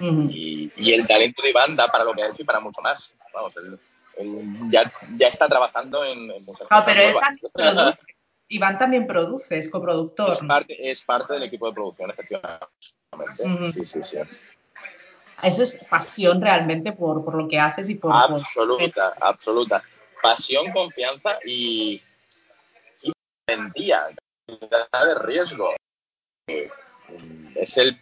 Uh 0.00 0.04
-huh. 0.04 0.30
y, 0.32 0.72
y, 0.76 0.92
el 0.92 1.06
talento 1.06 1.40
de 1.42 1.50
Iván 1.50 1.76
da 1.76 1.86
para 1.86 2.04
lo 2.04 2.12
que 2.14 2.22
ha 2.22 2.26
hecho 2.26 2.42
y 2.42 2.44
para 2.44 2.60
mucho 2.60 2.80
más. 2.80 3.14
Vamos, 3.32 3.56
él, 3.58 3.78
él 4.16 4.38
ya, 4.70 4.92
ya, 5.16 5.28
está 5.28 5.48
trabajando 5.48 6.04
en, 6.04 6.18
en 6.18 6.44
muchas 6.44 6.66
ah, 6.70 6.82
pero 6.84 7.00
él 7.00 7.14
también 7.14 7.52
produce. 7.52 7.98
Iván 8.48 8.78
también 8.78 9.06
produce, 9.06 9.58
es 9.58 9.70
coproductor. 9.70 10.32
Es 10.32 10.38
parte, 10.38 10.90
es 10.90 11.02
parte 11.04 11.34
del 11.34 11.44
equipo 11.44 11.68
de 11.68 11.74
producción, 11.74 12.10
efectivamente. 12.10 12.66
Uh 13.12 13.48
-huh. 13.48 13.70
Sí, 13.70 13.86
sí, 13.86 14.02
sí. 14.02 14.18
Eso 15.42 15.62
es 15.62 15.84
pasión 15.88 16.40
realmente 16.40 16.92
por, 16.92 17.24
por 17.24 17.34
lo 17.34 17.46
que 17.48 17.58
haces 17.58 17.88
y 17.90 17.96
por... 17.96 18.12
Absoluta, 18.14 19.10
por... 19.10 19.28
absoluta. 19.28 19.82
Pasión, 20.24 20.72
confianza 20.72 21.38
y, 21.44 22.00
y 23.02 23.12
valentía, 23.46 24.00
de 24.46 25.14
riesgo. 25.16 25.74
Es 26.46 27.76
el 27.76 28.00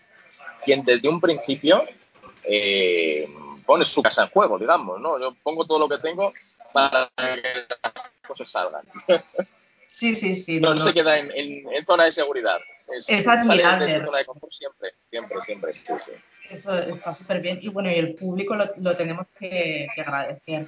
quien 0.64 0.85
desde 0.85 1.08
un 1.08 1.20
principio 1.20 1.82
eh, 2.44 3.28
pone 3.66 3.85
su 3.85 4.00
casa 4.02 4.22
en 4.22 4.28
juego, 4.30 4.56
digamos, 4.56 5.00
¿no? 5.00 5.18
Yo 5.18 5.35
pongo 5.42 5.66
todo 5.66 5.80
lo 5.80 5.88
que 5.88 5.98
tengo 5.98 6.32
para 6.72 7.11
que 7.16 7.42
las 7.82 7.92
cosas 8.24 8.48
salgan. 8.48 8.87
Sí, 9.88 10.14
sí, 10.14 10.35
sí. 10.35 10.58
No, 10.58 10.70
no, 10.70 10.76
no 10.76 10.80
se 10.80 10.94
queda 10.94 11.18
en, 11.18 11.30
en, 11.32 11.70
en, 11.70 11.85
zona 11.85 12.04
de 12.04 12.12
seguridad. 12.12 12.58
Es, 12.88 13.11
es 13.11 13.28
admirable. 13.28 13.85
De 13.85 14.02
zona 14.02 14.18
de 14.18 14.24
confort 14.24 14.50
siempre, 14.50 14.94
siempre, 15.11 15.42
siempre, 15.42 15.74
sí, 15.74 15.92
sí. 15.98 16.12
Eso 16.48 16.78
está 16.78 17.12
súper 17.12 17.42
bien. 17.42 17.58
Y 17.61 17.68
bueno, 17.68 17.90
y 17.90 17.96
el 17.96 18.14
público 18.14 18.54
lo, 18.54 18.72
lo 18.78 18.96
tenemos 18.96 19.26
que, 19.38 19.87
que 19.94 20.00
agradecer. 20.00 20.66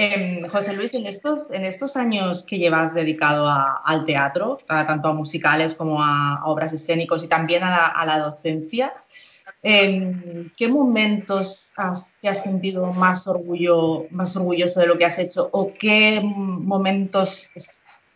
Eh, 0.00 0.46
José 0.48 0.74
Luis, 0.74 0.94
en 0.94 1.08
estos, 1.08 1.50
en 1.50 1.64
años 1.96 2.44
que 2.44 2.56
llevas 2.56 2.94
dedicado 2.94 3.48
al 3.48 4.04
teatro, 4.04 4.58
tanto 4.64 5.08
a 5.08 5.12
musicales 5.12 5.74
como 5.74 6.00
a, 6.00 6.44
obras 6.44 6.72
escénicos 6.72 7.24
y 7.24 7.26
también 7.26 7.64
a 7.64 8.04
la, 8.06 8.18
docencia, 8.20 8.94
¿En 9.60 10.52
qué 10.56 10.68
momentos 10.68 11.72
te 12.20 12.28
has 12.28 12.42
sentido 12.44 12.86
más, 12.92 13.26
orgullo, 13.26 14.06
más 14.10 14.36
orgulloso 14.36 14.78
de 14.78 14.86
lo 14.86 14.96
que 14.96 15.04
has 15.04 15.18
hecho 15.18 15.48
o 15.50 15.74
qué 15.74 16.20
momentos 16.22 17.50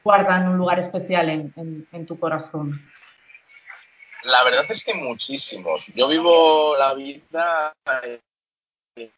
guardan 0.04 0.50
un 0.50 0.58
lugar 0.58 0.78
especial 0.78 1.30
en, 1.30 2.06
tu 2.06 2.16
corazón? 2.16 2.80
La 4.22 4.44
verdad 4.44 4.66
es 4.68 4.84
que 4.84 4.94
muchísimos. 4.94 5.88
Yo 5.96 6.06
vivo 6.06 6.76
la 6.78 6.94
vida 6.94 7.74
eh, 8.04 9.10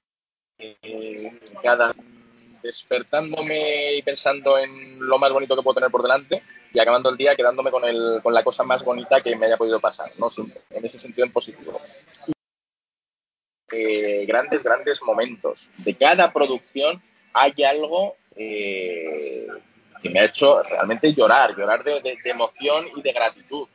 cada 1.63 1.93
despertándome 2.65 3.95
y 3.95 4.03
pensando 4.03 4.59
en 4.59 4.99
lo 4.99 5.19
más 5.19 5.31
bonito 5.31 5.55
que 5.55 5.63
puedo 5.63 5.75
tener 5.75 5.91
por 5.91 6.03
delante 6.03 6.43
y 6.73 6.79
acabando 6.81 7.11
el 7.11 7.17
día 7.19 7.37
quedándome 7.37 7.71
con, 7.71 7.85
el, 7.85 8.21
con 8.23 8.33
la 8.33 8.43
cosa 8.43 8.65
más 8.65 8.83
bonita 8.83 9.21
que 9.21 9.37
me 9.37 9.47
haya 9.47 9.59
podido 9.59 9.79
pasar, 9.81 10.11
¿no? 10.19 10.29
en 10.71 10.85
ese 10.85 10.99
sentido 10.99 11.27
en 11.27 11.33
positivo. 11.33 11.79
Eh, 13.71 14.25
grandes, 14.27 14.63
grandes 14.63 15.03
momentos. 15.03 15.69
De 15.77 15.95
cada 15.95 16.33
producción 16.33 17.03
hay 17.35 17.53
algo 17.65 18.17
eh, 18.35 19.47
que 20.03 20.09
me 20.09 20.21
ha 20.21 20.25
hecho 20.25 20.63
realmente 20.63 21.13
llorar, 21.13 21.55
llorar 21.55 21.85
de, 21.85 22.01
emoción 22.25 22.87
y 22.97 23.03
de 23.03 23.13
gratitud. 23.13 23.69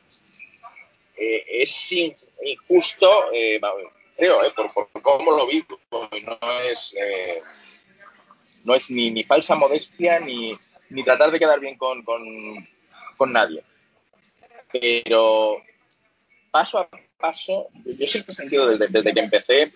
Eh, 1.16 1.62
es 1.62 1.92
injusto, 1.92 3.08
creo, 4.16 4.38
por, 4.56 4.72
por, 4.72 5.02
cómo 5.02 5.30
lo 5.32 5.46
vivo, 5.46 5.78
no 5.90 6.60
es 6.64 6.94
no 8.64 8.74
es 8.74 8.90
ni, 8.90 9.10
ni 9.10 9.24
falsa 9.24 9.54
modestia 9.54 10.20
ni, 10.20 10.56
ni, 10.90 11.02
tratar 11.04 11.30
de 11.30 11.38
quedar 11.38 11.60
bien 11.60 11.76
con, 11.76 12.02
con, 12.02 13.32
nadie. 13.32 13.62
Pero 14.72 15.56
paso 16.50 16.78
a 16.78 16.88
paso, 17.18 17.68
yo 17.84 18.06
siempre 18.06 18.32
he 18.32 18.36
sentido 18.36 18.68
desde, 18.68 18.88
desde 18.88 19.12
que 19.12 19.20
empecé 19.20 19.72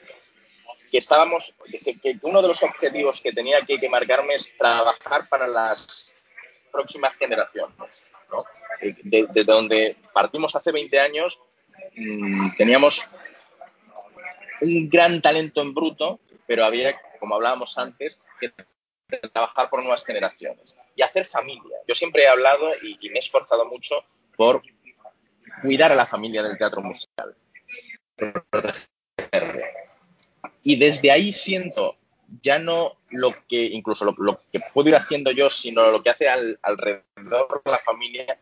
que 0.90 0.98
estábamos, 0.98 1.52
que, 2.02 2.18
uno 2.22 2.40
de 2.40 2.48
los 2.48 2.62
objetivos 2.62 3.20
que 3.20 3.32
tenía 3.32 3.60
que, 3.62 3.80
que, 3.80 3.88
marcarme 3.88 4.34
es 4.34 4.56
trabajar 4.56 5.28
para 5.28 5.48
las 5.48 6.12
próximas 6.70 7.14
generaciones. 7.16 7.74
¿no? 8.30 8.44
Desde 9.02 9.42
donde 9.42 9.96
partimos 10.12 10.54
hace 10.54 10.70
20 10.70 11.00
años, 11.00 11.40
mmm, 11.96 12.50
teníamos 12.56 13.06
un 14.60 14.88
gran 14.88 15.20
talento 15.20 15.62
en 15.62 15.74
bruto, 15.74 16.20
pero 16.46 16.64
había, 16.64 16.94
como 17.18 17.34
hablábamos 17.34 17.76
antes, 17.76 18.20
que 18.38 18.52
trabajar 19.32 19.70
por 19.70 19.82
nuevas 19.82 20.04
generaciones 20.04 20.76
y 20.94 21.02
hacer 21.02 21.24
familia. 21.24 21.78
Yo 21.86 21.94
siempre 21.94 22.24
he 22.24 22.28
hablado 22.28 22.70
y, 22.82 23.08
me 23.08 23.16
he 23.16 23.18
esforzado 23.18 23.66
mucho 23.66 23.96
por 24.36 24.62
cuidar 25.62 25.92
a 25.92 25.94
la 25.94 26.06
familia 26.06 26.42
del 26.42 26.58
teatro 26.58 26.82
musical. 26.82 27.36
Y 30.62 30.76
desde 30.76 31.10
ahí 31.10 31.32
siento 31.32 31.96
ya 32.42 32.58
no 32.58 32.96
lo 33.10 33.34
que 33.48 33.64
incluso 33.64 34.04
lo, 34.04 34.36
que 34.50 34.60
puedo 34.72 34.88
ir 34.88 34.96
haciendo 34.96 35.30
yo, 35.30 35.50
sino 35.50 35.90
lo 35.90 36.02
que 36.02 36.10
hace 36.10 36.28
alrededor 36.28 37.62
de 37.64 37.70
la 37.70 37.78
familia 37.78 38.36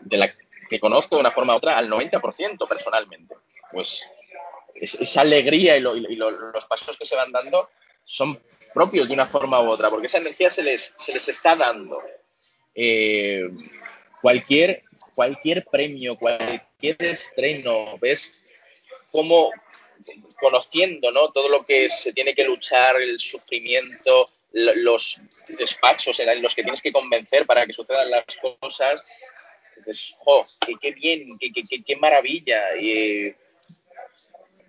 de 0.00 0.16
la 0.16 0.28
que 0.68 0.80
conozco 0.80 1.16
de 1.16 1.20
una 1.20 1.30
forma 1.30 1.54
u 1.54 1.56
otra 1.56 1.78
al 1.78 1.90
90% 1.90 2.68
personalmente. 2.68 3.34
Pues 3.70 4.08
esa 4.74 5.20
alegría 5.20 5.76
y, 5.76 5.80
los 5.80 6.66
pasos 6.66 6.96
que 6.96 7.04
se 7.04 7.16
van 7.16 7.32
dando 7.32 7.70
son 8.04 8.42
propios 8.74 9.08
de 9.08 9.14
una 9.14 9.26
forma 9.26 9.60
u 9.60 9.70
otra, 9.70 9.90
porque 9.90 10.06
esa 10.06 10.18
energía 10.18 10.50
se 10.50 10.62
les, 10.62 10.94
se 10.96 11.12
les 11.12 11.28
está 11.28 11.56
dando. 11.56 12.02
Eh, 12.74 13.48
cualquier, 14.20 14.82
cualquier 15.14 15.64
premio, 15.64 16.16
cualquier 16.16 16.96
estreno, 17.02 17.98
ves 17.98 18.32
cómo 19.10 19.50
conociendo 20.40 21.12
¿no? 21.12 21.30
todo 21.30 21.48
lo 21.48 21.64
que 21.64 21.88
se 21.88 22.12
tiene 22.12 22.34
que 22.34 22.44
luchar, 22.44 23.00
el 23.00 23.18
sufrimiento, 23.18 24.26
los 24.52 25.20
despachos 25.58 26.18
en 26.20 26.42
los 26.42 26.54
que 26.54 26.62
tienes 26.62 26.82
que 26.82 26.92
convencer 26.92 27.46
para 27.46 27.66
que 27.66 27.72
sucedan 27.72 28.10
las 28.10 28.24
cosas, 28.60 29.04
dices, 29.76 30.16
¡oh, 30.24 30.44
qué, 30.80 30.92
bien, 30.92 31.38
qué, 31.38 31.52
qué, 31.52 31.82
qué 31.82 31.96
maravilla! 31.96 32.76
Y, 32.78 33.34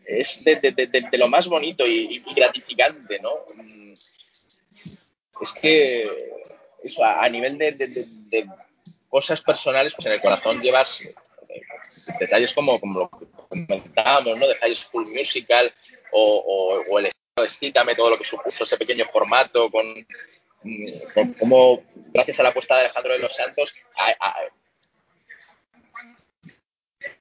es 0.05 0.43
de, 0.43 0.55
de, 0.55 0.71
de, 0.71 1.17
lo 1.17 1.27
más 1.27 1.47
bonito 1.47 1.85
y, 1.87 2.23
gratificante, 2.35 3.19
¿no? 3.19 3.31
Es 5.41 5.53
que 5.53 6.09
eso, 6.83 7.03
a, 7.03 7.27
nivel 7.29 7.57
de, 7.57 8.47
cosas 9.09 9.41
personales, 9.41 9.93
pues 9.95 10.07
en 10.07 10.13
el 10.13 10.21
corazón 10.21 10.61
llevas 10.61 11.01
eh, 11.01 11.61
detalles 12.19 12.53
como, 12.53 12.79
como 12.79 12.99
lo 12.99 13.09
que 13.09 13.25
comentábamos, 13.49 14.39
¿no? 14.39 14.47
De 14.47 14.55
High 14.55 14.75
School 14.75 15.07
Musical 15.13 15.73
o, 16.11 16.83
o, 16.89 16.99
el 16.99 17.11
estilo 17.37 17.83
de 17.83 17.95
todo 17.95 18.11
lo 18.11 18.17
que 18.17 18.25
supuso 18.25 18.63
ese 18.63 18.77
pequeño 18.77 19.05
formato 19.05 19.69
con, 19.69 19.85
con 21.13 21.33
cómo, 21.33 21.83
gracias 22.13 22.39
a 22.39 22.43
la 22.43 22.49
apuesta 22.49 22.75
de 22.75 22.81
Alejandro 22.81 23.13
de 23.13 23.19
los 23.19 23.35
Santos, 23.35 23.73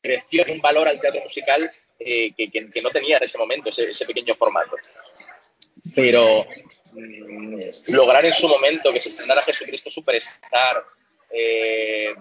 creció 0.03 0.45
un 0.49 0.61
valor 0.61 0.88
al 0.88 1.01
teatro 1.01 1.21
musical 1.23 1.71
eh, 2.04 2.34
que, 2.34 2.82
no 2.82 2.90
tenía 2.90 3.18
en 3.18 3.24
ese 3.24 3.38
momento, 3.38 3.70
ese, 3.70 4.06
pequeño 4.06 4.34
formato. 4.34 4.76
Pero 5.94 6.46
mm, 6.94 7.58
lograr 7.88 8.24
en 8.24 8.32
su 8.32 8.48
momento 8.48 8.92
que 8.92 9.00
se 9.00 9.08
estrenara 9.08 9.42
Jesucristo 9.42 9.90
Superstar, 9.90 10.84
eh, 11.30 12.14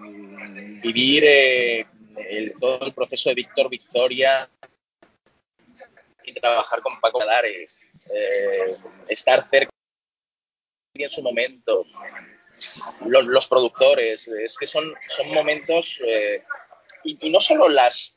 vivir 0.81 1.23
eh, 1.25 1.85
todo 2.59 2.85
el 2.85 2.93
proceso 2.93 3.29
de 3.29 3.35
Víctor 3.35 3.69
Victoria 3.69 4.49
y 6.23 6.33
trabajar 6.33 6.81
con 6.81 6.99
Paco 6.99 7.19
Cadares, 7.19 7.75
estar 9.07 9.47
cerca 9.47 9.71
en 10.93 11.09
su 11.09 11.23
momento, 11.23 11.85
los, 13.05 13.47
productores, 13.47 14.27
es 14.27 14.57
que 14.57 14.67
son, 14.67 14.93
son 15.07 15.29
momentos, 15.33 15.99
y, 17.03 17.29
no 17.29 17.39
solo 17.39 17.69
las, 17.69 18.15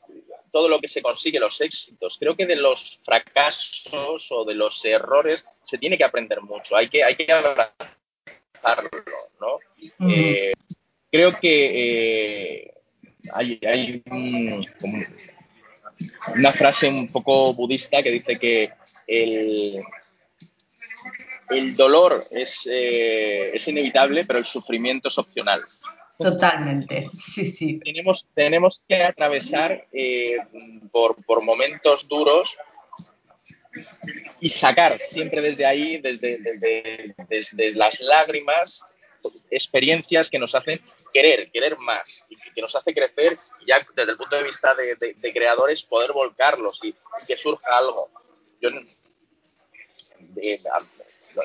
todo 0.51 0.67
lo 0.67 0.79
que 0.79 0.87
se 0.87 1.01
consigue, 1.01 1.39
los 1.39 1.59
éxitos. 1.61 2.17
Creo 2.19 2.35
que 2.35 2.45
de 2.45 2.55
los 2.55 3.01
fracasos 3.03 4.31
o 4.31 4.45
de 4.45 4.55
los 4.55 4.83
errores 4.85 5.45
se 5.63 5.77
tiene 5.77 5.97
que 5.97 6.03
aprender 6.03 6.41
mucho. 6.41 6.75
Hay 6.75 6.87
que, 6.87 7.03
hay 7.03 7.15
que 7.15 7.31
abrazarlo, 7.31 8.89
¿no? 9.39 9.59
Eh, 10.09 10.53
creo 11.11 11.37
que 11.39 12.63
eh, 12.63 12.73
hay, 13.33 14.03
una 16.35 16.51
frase 16.51 16.87
un 16.87 17.07
poco 17.07 17.53
budista 17.53 18.03
que 18.03 18.11
dice 18.11 18.37
que 18.37 18.69
el, 19.07 19.83
el 21.49 21.75
dolor 21.75 22.23
es, 22.31 22.67
eh, 22.71 23.55
es 23.55 23.67
inevitable, 23.67 24.25
pero 24.25 24.39
el 24.39 24.45
sufrimiento 24.45 25.09
es 25.09 25.17
opcional. 25.17 25.63
Totalmente, 26.17 27.07
sí, 27.11 27.51
sí. 27.51 27.79
Tenemos, 27.83 28.25
tenemos 28.33 28.81
que 28.87 29.03
atravesar 29.03 29.87
eh, 29.91 30.37
por, 30.91 31.15
por, 31.25 31.43
momentos 31.43 32.07
duros 32.07 32.57
y 34.39 34.49
sacar 34.49 34.97
siempre 34.99 35.41
desde 35.41 35.65
ahí, 35.65 35.97
desde, 35.97 36.37
desde, 36.37 37.15
desde, 37.27 37.71
las 37.75 37.99
lágrimas, 37.99 38.81
experiencias 39.49 40.29
que 40.29 40.39
nos 40.39 40.55
hacen 40.55 40.79
querer, 41.13 41.51
querer 41.51 41.77
más, 41.79 42.25
y 42.29 42.37
que 42.53 42.61
nos 42.61 42.75
hace 42.75 42.93
crecer 42.93 43.37
ya 43.67 43.85
desde 43.95 44.11
el 44.11 44.17
punto 44.17 44.37
de 44.37 44.43
vista 44.43 44.73
de, 44.75 44.95
de 44.95 45.33
creadores, 45.33 45.83
poder 45.83 46.13
volcarlos 46.13 46.83
y, 46.83 46.95
que 47.27 47.35
surja 47.35 47.77
algo. 47.77 48.09
Yo, 48.61 48.69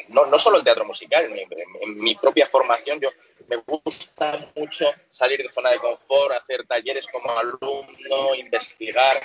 no, 0.08 0.26
no, 0.26 0.38
solo 0.38 0.58
el 0.58 0.64
teatro 0.64 0.84
musical, 0.84 1.24
en 1.24 1.32
mi, 1.32 1.40
en 1.40 1.94
mi, 1.96 2.14
propia 2.14 2.46
formación 2.46 3.00
yo 3.00 3.10
me 3.48 3.56
gusta 3.56 4.38
mucho 4.56 4.86
salir 5.08 5.42
de 5.42 5.52
zona 5.52 5.70
de 5.70 5.78
confort, 5.78 6.32
hacer 6.32 6.66
talleres 6.66 7.06
como 7.06 7.30
alumno, 7.38 8.34
investigar. 8.36 9.20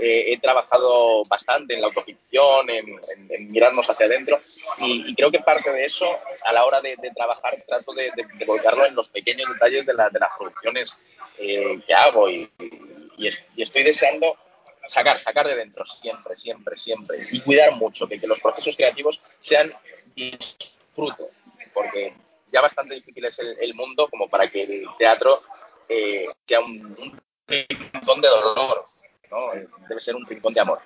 Eh, 0.00 0.32
he 0.32 0.38
trabajado 0.38 1.24
bastante 1.24 1.74
en 1.74 1.80
la 1.80 1.88
autoficción, 1.88 2.70
en, 2.70 2.86
en, 3.28 3.48
mirarnos 3.48 3.90
hacia 3.90 4.06
adentro 4.06 4.40
y, 4.78 5.10
y, 5.10 5.14
creo 5.16 5.32
que 5.32 5.40
parte 5.40 5.72
de 5.72 5.84
eso, 5.84 6.06
a 6.44 6.52
la 6.52 6.64
hora 6.64 6.80
de, 6.80 6.94
de 7.02 7.10
trabajar, 7.10 7.52
trato 7.66 7.92
de, 7.92 8.08
de, 8.14 8.44
volcarlo 8.44 8.86
en 8.86 8.94
los 8.94 9.08
pequeños 9.08 9.48
detalles 9.52 9.84
de, 9.84 9.94
la, 9.94 10.08
de 10.10 10.20
las 10.20 10.30
producciones 10.38 11.08
eh, 11.38 11.80
que 11.84 11.92
hago 11.92 12.30
y, 12.30 12.48
y, 12.60 13.28
y 13.56 13.62
estoy 13.62 13.82
deseando 13.82 14.38
sacar, 14.86 15.18
sacar 15.18 15.46
de 15.46 15.56
dentro, 15.56 15.84
siempre, 15.84 16.36
siempre, 16.36 16.76
siempre. 16.76 17.16
Y 17.30 17.40
cuidar 17.40 17.74
mucho, 17.76 18.06
que, 18.08 18.18
que 18.18 18.26
los 18.26 18.40
procesos 18.40 18.76
creativos 18.76 19.20
sean 19.40 19.72
disfruto, 20.14 21.30
porque 21.72 22.14
ya 22.52 22.60
bastante 22.60 22.94
difícil 22.94 23.24
es 23.24 23.38
el, 23.38 23.74
mundo 23.74 24.08
como 24.08 24.28
para 24.28 24.48
que 24.48 24.62
el 24.62 24.86
teatro 24.98 25.42
eh, 25.88 26.26
sea 26.46 26.60
un, 26.60 26.74
un, 27.02 27.20
rincón 27.46 28.20
de 28.20 28.28
dolor, 28.28 28.84
¿no? 29.30 29.48
Debe 29.88 30.00
ser 30.00 30.16
un 30.16 30.26
rincón 30.26 30.54
de 30.54 30.60
amor. 30.60 30.78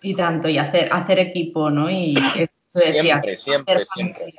Y 0.00 0.16
tanto, 0.16 0.48
y 0.48 0.58
hacer, 0.58 0.88
hacer 0.92 1.18
equipo, 1.18 1.70
¿no? 1.70 1.90
Y 1.90 2.14
decía, 2.74 3.02
siempre, 3.02 3.36
siempre, 3.36 3.84
siempre. 3.84 4.34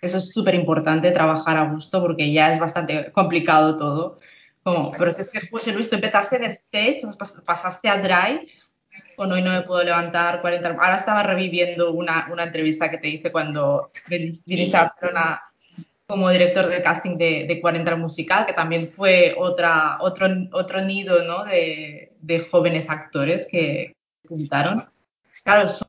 Eso 0.00 0.16
es 0.16 0.32
súper 0.32 0.54
importante, 0.54 1.10
trabajar 1.10 1.58
a 1.58 1.70
gusto, 1.70 2.00
porque 2.00 2.32
ya 2.32 2.52
es 2.52 2.58
bastante 2.58 3.12
complicado 3.12 3.76
todo 3.76 4.18
Como, 4.62 4.92
pero 4.92 5.10
es 5.10 5.28
que 5.28 5.48
José 5.48 5.72
Luis, 5.72 5.88
tú 5.88 5.96
empezaste 5.96 6.38
de 6.38 6.46
stage, 6.46 7.00
pasaste 7.46 7.88
a 7.88 7.96
drive, 7.96 8.46
con 9.16 9.32
hoy 9.32 9.42
no 9.42 9.50
me 9.50 9.62
puedo 9.62 9.82
levantar 9.82 10.40
40. 10.40 10.68
Ahora 10.68 10.96
estaba 10.96 11.22
reviviendo 11.22 11.92
una, 11.92 12.28
una 12.30 12.44
entrevista 12.44 12.90
que 12.90 12.98
te 12.98 13.08
hice 13.08 13.32
cuando 13.32 13.90
viniste 14.46 14.76
a 14.76 14.84
Barcelona 14.84 15.40
como 16.06 16.28
director 16.28 16.66
de 16.66 16.82
casting 16.82 17.16
de, 17.16 17.46
de 17.46 17.60
40 17.60 17.94
musical, 17.96 18.44
que 18.44 18.52
también 18.52 18.86
fue 18.86 19.34
otra, 19.38 19.98
otro, 20.00 20.26
otro 20.52 20.80
nido 20.80 21.22
¿no? 21.22 21.44
de, 21.44 22.12
de 22.20 22.40
jóvenes 22.40 22.90
actores 22.90 23.46
que 23.48 23.94
juntaron. 24.28 24.90
Claro, 25.44 25.68
son 25.68 25.88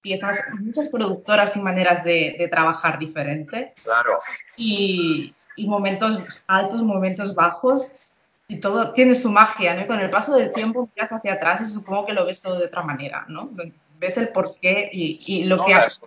piezas, 0.00 0.40
muchas 0.58 0.88
productoras 0.88 1.54
y 1.56 1.60
maneras 1.60 2.02
de, 2.02 2.36
de 2.38 2.48
trabajar 2.48 2.98
diferente. 2.98 3.74
Claro. 3.84 4.16
Y, 4.56 5.34
y, 5.58 5.66
momentos 5.66 6.42
altos, 6.46 6.82
momentos 6.82 7.34
bajos, 7.34 8.12
y 8.48 8.60
todo 8.60 8.92
tiene 8.92 9.14
su 9.14 9.30
magia, 9.30 9.74
¿no? 9.74 9.82
Y 9.82 9.86
con 9.86 10.00
el 10.00 10.08
paso 10.08 10.34
del 10.34 10.52
tiempo 10.52 10.88
miras 10.94 11.12
hacia 11.12 11.34
atrás 11.34 11.60
y 11.60 11.66
supongo 11.66 12.06
que 12.06 12.14
lo 12.14 12.24
ves 12.24 12.40
todo 12.40 12.58
de 12.58 12.66
otra 12.66 12.82
manera, 12.82 13.26
¿no? 13.28 13.50
Ves 13.98 14.16
el 14.16 14.30
porqué 14.30 14.88
y, 14.90 15.18
y 15.26 15.44
lo 15.44 15.56
no, 15.56 15.66
que 15.66 15.74
hace. 15.74 16.00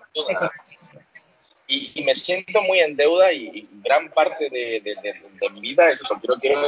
Y, 1.67 1.91
y, 1.95 2.03
me 2.03 2.15
siento 2.15 2.61
muy 2.63 2.79
en 2.79 2.97
deuda 2.97 3.31
y, 3.31 3.49
y 3.53 3.69
gran 3.81 4.09
parte 4.09 4.49
de, 4.49 4.81
de, 4.81 4.95
de, 5.01 5.13
de, 5.39 5.49
mi 5.51 5.61
vida 5.61 5.89
es 5.89 6.01
eso, 6.01 6.17
quiero, 6.19 6.35
quiero 6.35 6.59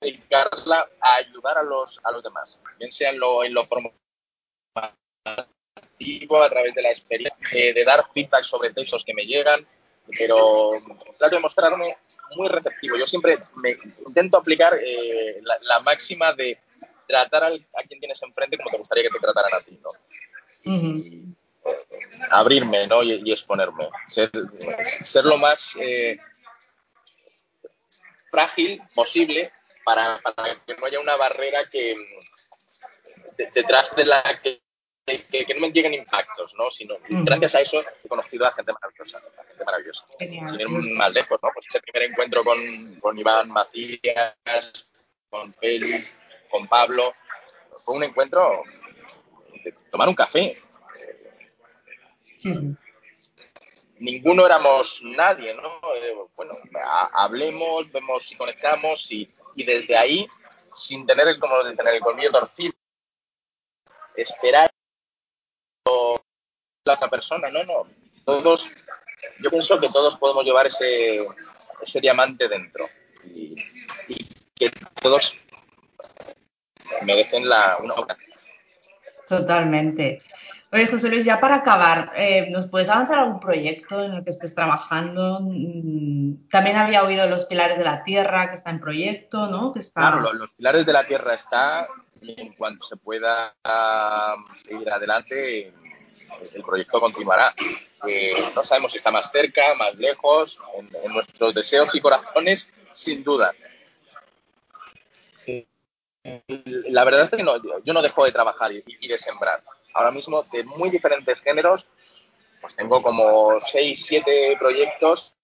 dedicarla 0.00 0.88
a 1.00 1.14
ayudar 1.16 1.58
a 1.58 1.62
los, 1.64 1.98
a 2.04 2.12
los 2.12 2.22
demás, 2.22 2.60
bien 2.78 2.92
sea 2.92 3.10
en 3.10 3.18
lo, 3.18 3.42
en 3.42 3.54
lo 3.54 3.64
formativo, 3.64 3.96
a 4.76 6.48
través 6.48 6.74
de 6.74 6.82
la 6.82 6.90
experiencia, 6.90 7.74
de 7.74 7.84
dar 7.84 8.04
feedback 8.14 8.44
sobre 8.44 8.72
textos 8.72 9.04
que 9.04 9.14
me 9.14 9.24
llegan, 9.24 9.58
pero 10.18 10.72
trato 11.18 11.36
de 11.36 11.40
mostrarme 11.40 11.96
muy 12.36 12.48
receptivo. 12.48 12.96
Yo 12.96 13.06
siempre 13.06 13.38
me 13.56 13.76
intento 14.06 14.36
aplicar 14.36 14.72
eh, 14.74 15.40
la, 15.42 15.58
la, 15.62 15.80
máxima 15.80 16.32
de 16.32 16.58
tratar 17.06 17.44
al, 17.44 17.66
a 17.74 17.82
quien 17.82 18.00
tienes 18.00 18.22
enfrente 18.22 18.56
como 18.56 18.70
te 18.70 18.78
gustaría 18.78 19.04
que 19.04 19.10
te 19.10 19.18
trataran 19.18 19.54
a 19.54 19.60
ti, 19.60 19.78
¿no? 19.82 19.90
Uh 20.70 20.82
-huh 20.82 21.34
abrirme 22.30 22.86
¿no? 22.86 23.02
y, 23.02 23.22
y 23.24 23.32
exponerme, 23.32 23.88
ser, 24.08 24.30
ser, 25.04 25.24
lo 25.24 25.38
más 25.38 25.76
eh, 25.76 26.18
frágil 28.30 28.82
posible 28.94 29.50
para, 29.84 30.20
para, 30.20 30.54
que 30.66 30.74
no 30.74 30.86
haya 30.86 31.00
una 31.00 31.16
barrera 31.16 31.60
que 31.70 31.94
de, 33.36 33.50
detrás 33.54 33.94
de 33.94 34.04
la 34.04 34.22
que, 34.42 34.60
que, 35.04 35.44
que, 35.44 35.54
no 35.54 35.60
me 35.60 35.72
lleguen 35.72 35.94
impactos, 35.94 36.54
¿no? 36.56 36.70
sino 36.70 36.94
uh 36.94 36.98
-huh. 36.98 37.24
gracias 37.24 37.54
a 37.56 37.60
eso 37.60 37.82
he 38.04 38.08
conocido 38.08 38.46
a 38.46 38.52
gente 38.52 38.72
maravillosa, 38.72 39.18
a 39.18 39.44
gente 39.44 39.64
maravillosa. 39.64 40.04
Genial. 40.18 40.48
Sin 40.48 40.60
ir 40.60 40.68
más 40.68 41.12
lejos, 41.12 41.38
¿no? 41.42 41.50
pues 41.52 41.66
ese 41.68 41.80
primer 41.80 42.10
encuentro 42.10 42.44
con, 42.44 42.58
con 43.00 43.18
Iván 43.18 43.50
Macías, 43.50 44.90
con 45.28 45.52
Félix, 45.54 46.16
con 46.50 46.68
Pablo, 46.68 47.14
fue 47.84 47.96
un 47.96 48.04
encuentro 48.04 48.62
de 49.64 49.72
tomar 49.90 50.08
un 50.08 50.14
café. 50.14 50.62
Ninguno 53.98 54.46
éramos 54.46 55.00
nadie, 55.04 55.54
¿no? 55.54 55.80
Eh, 55.94 56.14
bueno, 56.34 56.54
hablemos, 57.12 57.92
vemos 57.92 58.24
si 58.24 58.36
conectamos 58.36 59.10
y, 59.12 59.28
y, 59.54 59.62
desde 59.62 59.96
ahí, 59.96 60.28
sin 60.74 61.06
tener 61.06 61.28
el, 61.28 61.38
como 61.38 61.62
de 61.62 61.76
tener 61.76 61.94
el 61.94 62.00
colmillo 62.00 62.32
torcido, 62.32 62.74
esperar 64.16 64.71
otra 66.94 67.08
persona, 67.08 67.50
no, 67.50 67.64
no. 67.64 67.84
Todos, 68.24 68.72
yo 69.40 69.50
pienso 69.50 69.80
que 69.80 69.88
todos 69.88 70.16
podemos 70.16 70.44
llevar 70.44 70.66
ese, 70.66 71.18
ese 71.82 72.00
diamante 72.00 72.48
dentro 72.48 72.84
y, 73.34 73.54
y 74.08 74.16
que 74.54 74.70
todos 75.00 75.36
merecen 77.04 77.48
la, 77.48 77.78
una 77.82 77.94
ocasión. 77.94 78.38
Totalmente. 79.28 80.18
Oye, 80.74 80.86
José 80.86 81.10
Luis, 81.10 81.24
ya 81.24 81.38
para 81.38 81.56
acabar, 81.56 82.12
eh, 82.16 82.48
¿nos 82.50 82.66
puedes 82.66 82.88
avanzar 82.88 83.18
algún 83.18 83.40
proyecto 83.40 84.02
en 84.02 84.14
el 84.14 84.24
que 84.24 84.30
estés 84.30 84.54
trabajando? 84.54 85.40
Mm, 85.42 86.48
también 86.48 86.76
había 86.76 87.02
oído 87.02 87.28
Los 87.28 87.44
Pilares 87.44 87.76
de 87.76 87.84
la 87.84 88.02
Tierra, 88.04 88.48
que 88.48 88.54
está 88.54 88.70
en 88.70 88.80
proyecto, 88.80 89.48
¿no? 89.48 89.72
Que 89.72 89.80
está... 89.80 90.00
Claro, 90.00 90.32
Los 90.32 90.54
Pilares 90.54 90.86
de 90.86 90.92
la 90.94 91.04
Tierra 91.04 91.34
está 91.34 91.86
y 92.22 92.40
en 92.40 92.54
cuanto 92.54 92.86
se 92.86 92.96
pueda 92.96 93.54
seguir 94.54 94.90
adelante, 94.90 95.74
el 96.54 96.62
proyecto 96.62 97.00
continuará. 97.00 97.54
Eh, 98.06 98.34
no 98.54 98.62
sabemos 98.62 98.92
si 98.92 98.98
está 98.98 99.10
más 99.10 99.30
cerca, 99.30 99.74
más 99.74 99.94
lejos, 99.96 100.58
en, 100.76 101.12
nuestros 101.12 101.54
deseos 101.54 101.94
y 101.94 102.00
corazones, 102.00 102.68
sin 102.92 103.22
duda. 103.22 103.54
La 106.88 107.04
verdad 107.04 107.24
es 107.24 107.30
que 107.30 107.42
no, 107.42 107.60
yo 107.82 107.92
no 107.92 108.02
dejo 108.02 108.24
de 108.24 108.32
trabajar 108.32 108.72
y, 108.72 108.82
y 108.86 109.08
de 109.08 109.18
sembrar 109.18 109.60
ahora 109.94 110.10
mismo 110.10 110.42
de 110.52 110.64
muy 110.64 110.90
diferentes 110.90 111.40
géneros. 111.40 111.86
Pues 112.60 112.76
tengo 112.76 113.02
como 113.02 113.58
6, 113.58 114.04
7 114.06 114.56
proyectos 114.58 115.34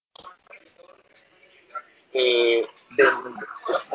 eh, 2.13 2.63
de, 2.97 3.03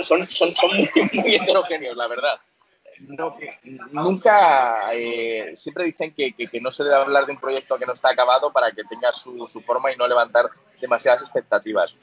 son, 0.03 0.29
son, 0.31 0.53
son 0.53 0.77
muy, 0.77 0.91
muy, 1.13 1.35
heterogéneos, 1.35 1.97
la 1.97 2.07
verdad. 2.07 2.41
Nunca, 3.93 4.95
eh, 4.95 5.53
siempre 5.57 5.85
dicen 5.85 6.15
que, 6.15 6.33
que, 6.33 6.61
no 6.61 6.71
se 6.71 6.85
debe 6.85 6.97
hablar 6.97 7.27
de 7.27 7.33
un 7.33 7.41
proyecto 7.41 7.79
que 7.79 7.87
no 7.87 7.93
está 7.93 8.11
acabado 8.11 8.53
para 8.53 8.71
que 8.71 8.85
tenga 8.85 9.13
su, 9.13 9.47
su 9.49 9.61
forma 9.63 9.93
y 9.93 9.97
no 9.97 10.07
levantar 10.07 10.49
demasiadas 10.81 11.23
expectativas. 11.23 11.99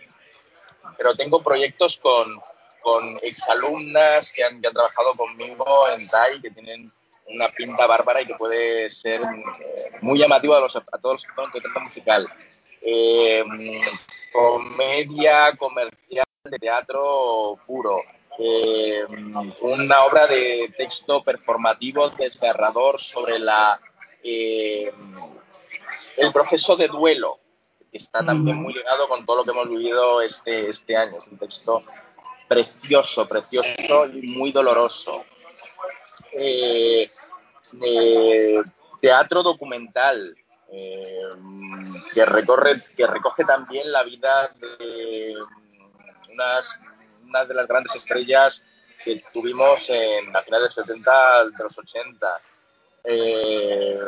Pero 0.98 1.16
tengo 1.16 1.42
proyectos 1.42 1.98
con, 1.98 2.28
con 2.82 3.18
exalumnas 3.22 4.32
que 4.32 4.44
han, 4.44 4.62
que 4.62 4.68
han 4.68 4.74
trabajado 4.74 5.16
conmigo 5.16 5.66
en 5.90 6.08
TAI, 6.08 6.42
que 6.42 6.52
tienen 6.52 6.92
una 7.28 7.50
pinta 7.50 7.88
bárbara 7.88 8.22
y 8.22 8.26
que 8.26 8.36
puede 8.36 8.90
ser 8.90 9.22
eh, 9.22 9.92
muy 10.02 10.20
llamativo 10.20 10.56
a, 10.56 10.60
los, 10.60 10.76
a 10.76 10.82
todos 10.82 11.26
los 11.34 11.52
que 11.52 11.62
teatro 11.62 11.82
musical. 11.82 12.28
Eh, 12.82 13.44
comedia 14.32 15.56
comercial 15.58 16.26
de 16.44 16.60
teatro 16.60 17.60
puro. 17.66 18.02
Eh, 18.40 19.06
una 19.62 20.04
obra 20.06 20.26
de 20.28 20.74
texto 20.78 21.24
performativo 21.24 22.10
desgarrador 22.12 23.00
sobre 23.00 23.40
la 23.40 23.80
eh, 24.24 24.92
el 26.18 26.32
proceso 26.32 26.76
de 26.76 26.88
duelo 26.88 27.40
que 27.92 27.98
está 27.98 28.26
también 28.26 28.62
muy 28.62 28.74
ligado 28.74 29.10
con 29.10 29.26
todo 29.26 29.38
lo 29.38 29.44
que 29.44 29.52
hemos 29.52 29.70
vivido 29.70 30.22
este, 30.22 30.70
este 30.70 30.96
año. 30.96 31.18
Es 31.18 31.28
un 31.28 31.38
texto 31.38 31.84
precioso, 32.48 33.28
precioso 33.28 34.08
y 34.14 34.22
muy 34.38 34.52
doloroso 34.52 35.26
eh, 36.34 37.10
eh, 37.82 38.62
teatro 39.02 39.44
documental 39.44 40.36
eh, 40.72 41.30
que 42.14 42.26
recorre, 42.26 42.76
que 42.96 43.08
recoge 43.08 43.44
también 43.44 43.92
la 43.92 44.04
vida 44.04 44.52
de 44.60 45.36
unas, 46.32 46.80
una 47.32 47.46
de 47.46 47.54
las 47.54 47.68
grandes 47.68 47.96
estrellas 47.96 48.64
que 49.04 49.24
tuvimos 49.34 49.90
en 49.90 50.32
la 50.34 50.42
final 50.42 50.62
del 50.62 50.72
70 50.72 51.46
de 51.46 51.64
los 51.64 51.78
80. 51.78 52.28
Eh, 53.06 54.00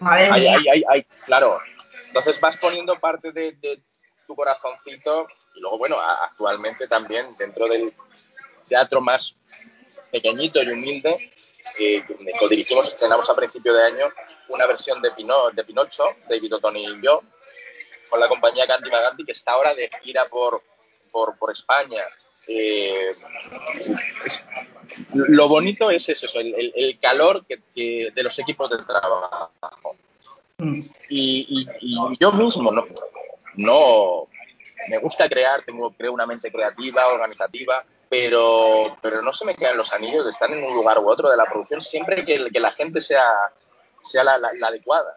Madre 0.00 0.28
hay, 0.30 0.40
mía. 0.40 0.56
hay, 0.58 0.68
hay, 0.68 0.84
hay, 0.88 1.02
claro. 1.26 1.58
Entonces 2.06 2.40
vas 2.40 2.56
poniendo 2.56 2.98
parte 3.00 3.32
de, 3.32 3.52
de, 3.52 3.82
tu 4.26 4.34
corazoncito 4.34 5.26
y 5.54 5.60
luego, 5.60 5.76
bueno, 5.76 5.96
actualmente 6.00 6.86
también 6.88 7.30
dentro 7.38 7.68
del 7.68 7.92
teatro 8.68 9.00
más 9.02 9.36
pequeñito 10.10 10.62
y 10.62 10.70
humilde, 10.70 11.30
eh, 11.78 12.02
co-dirigimos, 12.38 12.88
estrenamos 12.88 13.28
a 13.28 13.34
principio 13.34 13.74
de 13.74 13.82
año 13.82 14.06
una 14.48 14.66
versión 14.66 15.02
de, 15.02 15.10
Pino, 15.10 15.50
de 15.52 15.64
Pinocho, 15.64 16.04
David 16.28 16.54
Tony 16.62 16.86
y 16.86 17.02
yo, 17.02 17.20
con 18.08 18.20
la 18.20 18.28
compañía 18.28 18.64
Gandhi 18.64 18.90
Maganti, 18.90 19.24
que 19.24 19.32
está 19.32 19.52
ahora 19.52 19.74
de 19.74 19.90
gira 20.02 20.24
por, 20.30 20.62
por, 21.14 21.38
por 21.38 21.52
España. 21.52 22.02
Eh, 22.48 23.10
es, 24.26 24.44
lo 25.14 25.48
bonito 25.48 25.90
es 25.90 26.08
eso, 26.08 26.26
el, 26.40 26.72
el, 26.74 26.98
calor 26.98 27.46
que, 27.46 27.62
que, 27.74 28.10
de 28.12 28.22
los 28.22 28.36
equipos 28.40 28.68
de 28.68 28.78
trabajo. 28.84 29.96
Y, 31.08 31.46
y, 31.48 31.68
y 31.80 31.96
yo 32.20 32.32
mismo 32.32 32.72
no, 32.72 32.84
no, 33.54 34.28
me 34.88 34.98
gusta 34.98 35.28
crear, 35.28 35.62
tengo, 35.62 35.92
creo 35.92 36.12
una 36.12 36.26
mente 36.26 36.50
creativa, 36.50 37.06
organizativa, 37.06 37.84
pero, 38.08 38.96
pero 39.00 39.22
no 39.22 39.32
se 39.32 39.46
me 39.46 39.54
quedan 39.54 39.76
los 39.76 39.92
anillos 39.92 40.24
de 40.24 40.30
estar 40.30 40.50
en 40.50 40.62
un 40.62 40.74
lugar 40.74 40.98
u 40.98 41.08
otro 41.08 41.30
de 41.30 41.36
la 41.36 41.46
producción 41.46 41.80
siempre 41.80 42.24
que, 42.24 42.50
que 42.50 42.60
la 42.60 42.72
gente 42.72 43.00
sea, 43.00 43.24
sea 44.02 44.24
la, 44.24 44.36
la, 44.38 44.52
la, 44.54 44.66
adecuada. 44.66 45.16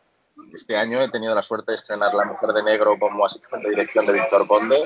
Este 0.53 0.77
año 0.77 1.01
he 1.01 1.09
tenido 1.09 1.33
la 1.33 1.41
suerte 1.41 1.71
de 1.71 1.77
estrenar 1.77 2.13
La 2.13 2.25
Mujer 2.25 2.53
de 2.53 2.63
Negro 2.63 2.97
como 2.99 3.25
asistente 3.25 3.67
de 3.67 3.71
dirección 3.71 4.05
de 4.05 4.13
Víctor 4.13 4.47
Conde 4.47 4.77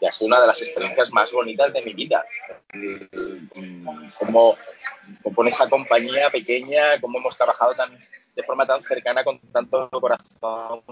y 0.00 0.06
ha 0.06 0.12
sido 0.12 0.28
una 0.28 0.40
de 0.40 0.46
las 0.46 0.60
experiencias 0.62 1.12
más 1.12 1.30
bonitas 1.30 1.72
de 1.72 1.82
mi 1.82 1.92
vida. 1.92 2.24
Como, 4.18 4.56
con 5.34 5.46
esa 5.46 5.68
compañía 5.68 6.30
pequeña, 6.30 7.00
como 7.00 7.18
hemos 7.18 7.36
trabajado 7.36 7.74
de 8.34 8.42
forma 8.42 8.66
tan 8.66 8.82
cercana 8.82 9.22
con 9.22 9.38
tanto 9.52 9.90
corazón, 9.90 10.82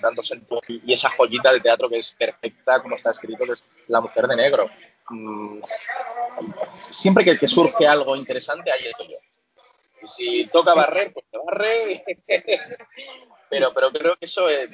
dándose 0.00 0.40
y 0.68 0.92
esa 0.92 1.10
joyita 1.10 1.52
de 1.52 1.60
teatro 1.60 1.88
que 1.88 1.98
es 1.98 2.12
perfecta, 2.12 2.82
como 2.82 2.96
está 2.96 3.10
escrito, 3.10 3.44
que 3.44 3.52
es 3.52 3.64
La 3.88 4.00
mujer 4.00 4.26
de 4.26 4.36
negro. 4.36 4.70
Mm, 5.10 5.60
siempre 6.90 7.24
que, 7.24 7.48
surge 7.48 7.86
algo 7.86 8.16
interesante, 8.16 8.72
ahí 8.72 8.86
estoy 8.86 9.08
yo. 9.08 9.16
Y 10.02 10.08
si 10.08 10.46
toca 10.46 10.74
barrer, 10.74 11.12
pues 11.12 11.26
te 11.30 11.38
barre. 11.38 12.04
pero, 13.50 13.74
pero 13.74 13.92
creo 13.92 14.16
que 14.16 14.24
eso 14.24 14.48
es, 14.48 14.70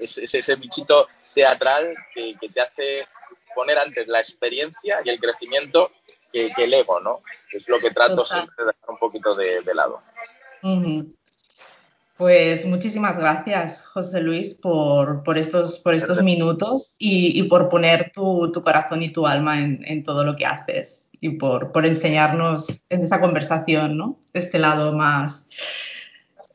ese 0.00 0.56
bichito 0.56 1.08
teatral 1.34 1.94
que, 2.14 2.34
te 2.52 2.60
hace 2.60 3.06
poner 3.54 3.78
antes 3.78 4.06
la 4.08 4.18
experiencia 4.18 5.00
y 5.04 5.08
el 5.08 5.20
crecimiento 5.20 5.92
que, 6.32 6.50
el 6.56 6.74
ego, 6.74 7.00
¿no? 7.00 7.20
Es 7.52 7.68
lo 7.68 7.78
que 7.78 7.90
trato 7.90 8.24
siempre 8.24 8.54
de 8.58 8.64
dejar 8.66 8.90
un 8.90 8.98
poquito 8.98 9.34
de, 9.34 9.74
lado. 9.74 10.02
Pues 12.16 12.66
muchísimas 12.66 13.16
gracias, 13.16 13.86
José 13.86 14.20
Luis, 14.20 14.54
por, 14.54 15.22
estos, 15.38 15.78
por 15.78 15.94
estos 15.94 16.20
minutos 16.22 16.96
y, 16.98 17.44
por 17.44 17.68
poner 17.68 18.10
tu, 18.12 18.50
corazón 18.62 19.02
y 19.02 19.12
tu 19.12 19.26
alma 19.26 19.60
en, 19.60 20.02
todo 20.02 20.24
lo 20.24 20.34
que 20.34 20.44
haces 20.44 21.08
y 21.20 21.30
por, 21.38 21.70
enseñarnos 21.86 22.82
en 22.88 23.02
esta 23.02 23.20
conversación, 23.20 23.96
¿no? 23.96 24.18
Este 24.32 24.58
lado 24.58 24.92
más, 24.92 25.46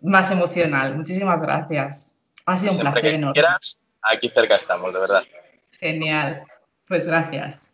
más 0.02 0.30
emocional. 0.32 0.98
Muchísimas 0.98 1.42
gracias. 1.42 2.13
Ha 2.46 2.58
sido 2.58 2.74
un 2.74 2.80
placer 2.80 3.06
enorme. 3.06 3.34
Quieras, 3.34 3.80
aquí 4.02 4.30
cerca 4.30 4.56
estamos, 4.56 4.94
de 4.94 5.00
verdad. 5.00 5.24
Genial. 5.72 6.44
Pues 6.88 7.08
gracias. 7.08 7.72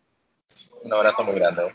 Un 0.83 0.93
abrazo 0.93 1.23
muy 1.23 1.35
grande. 1.35 1.73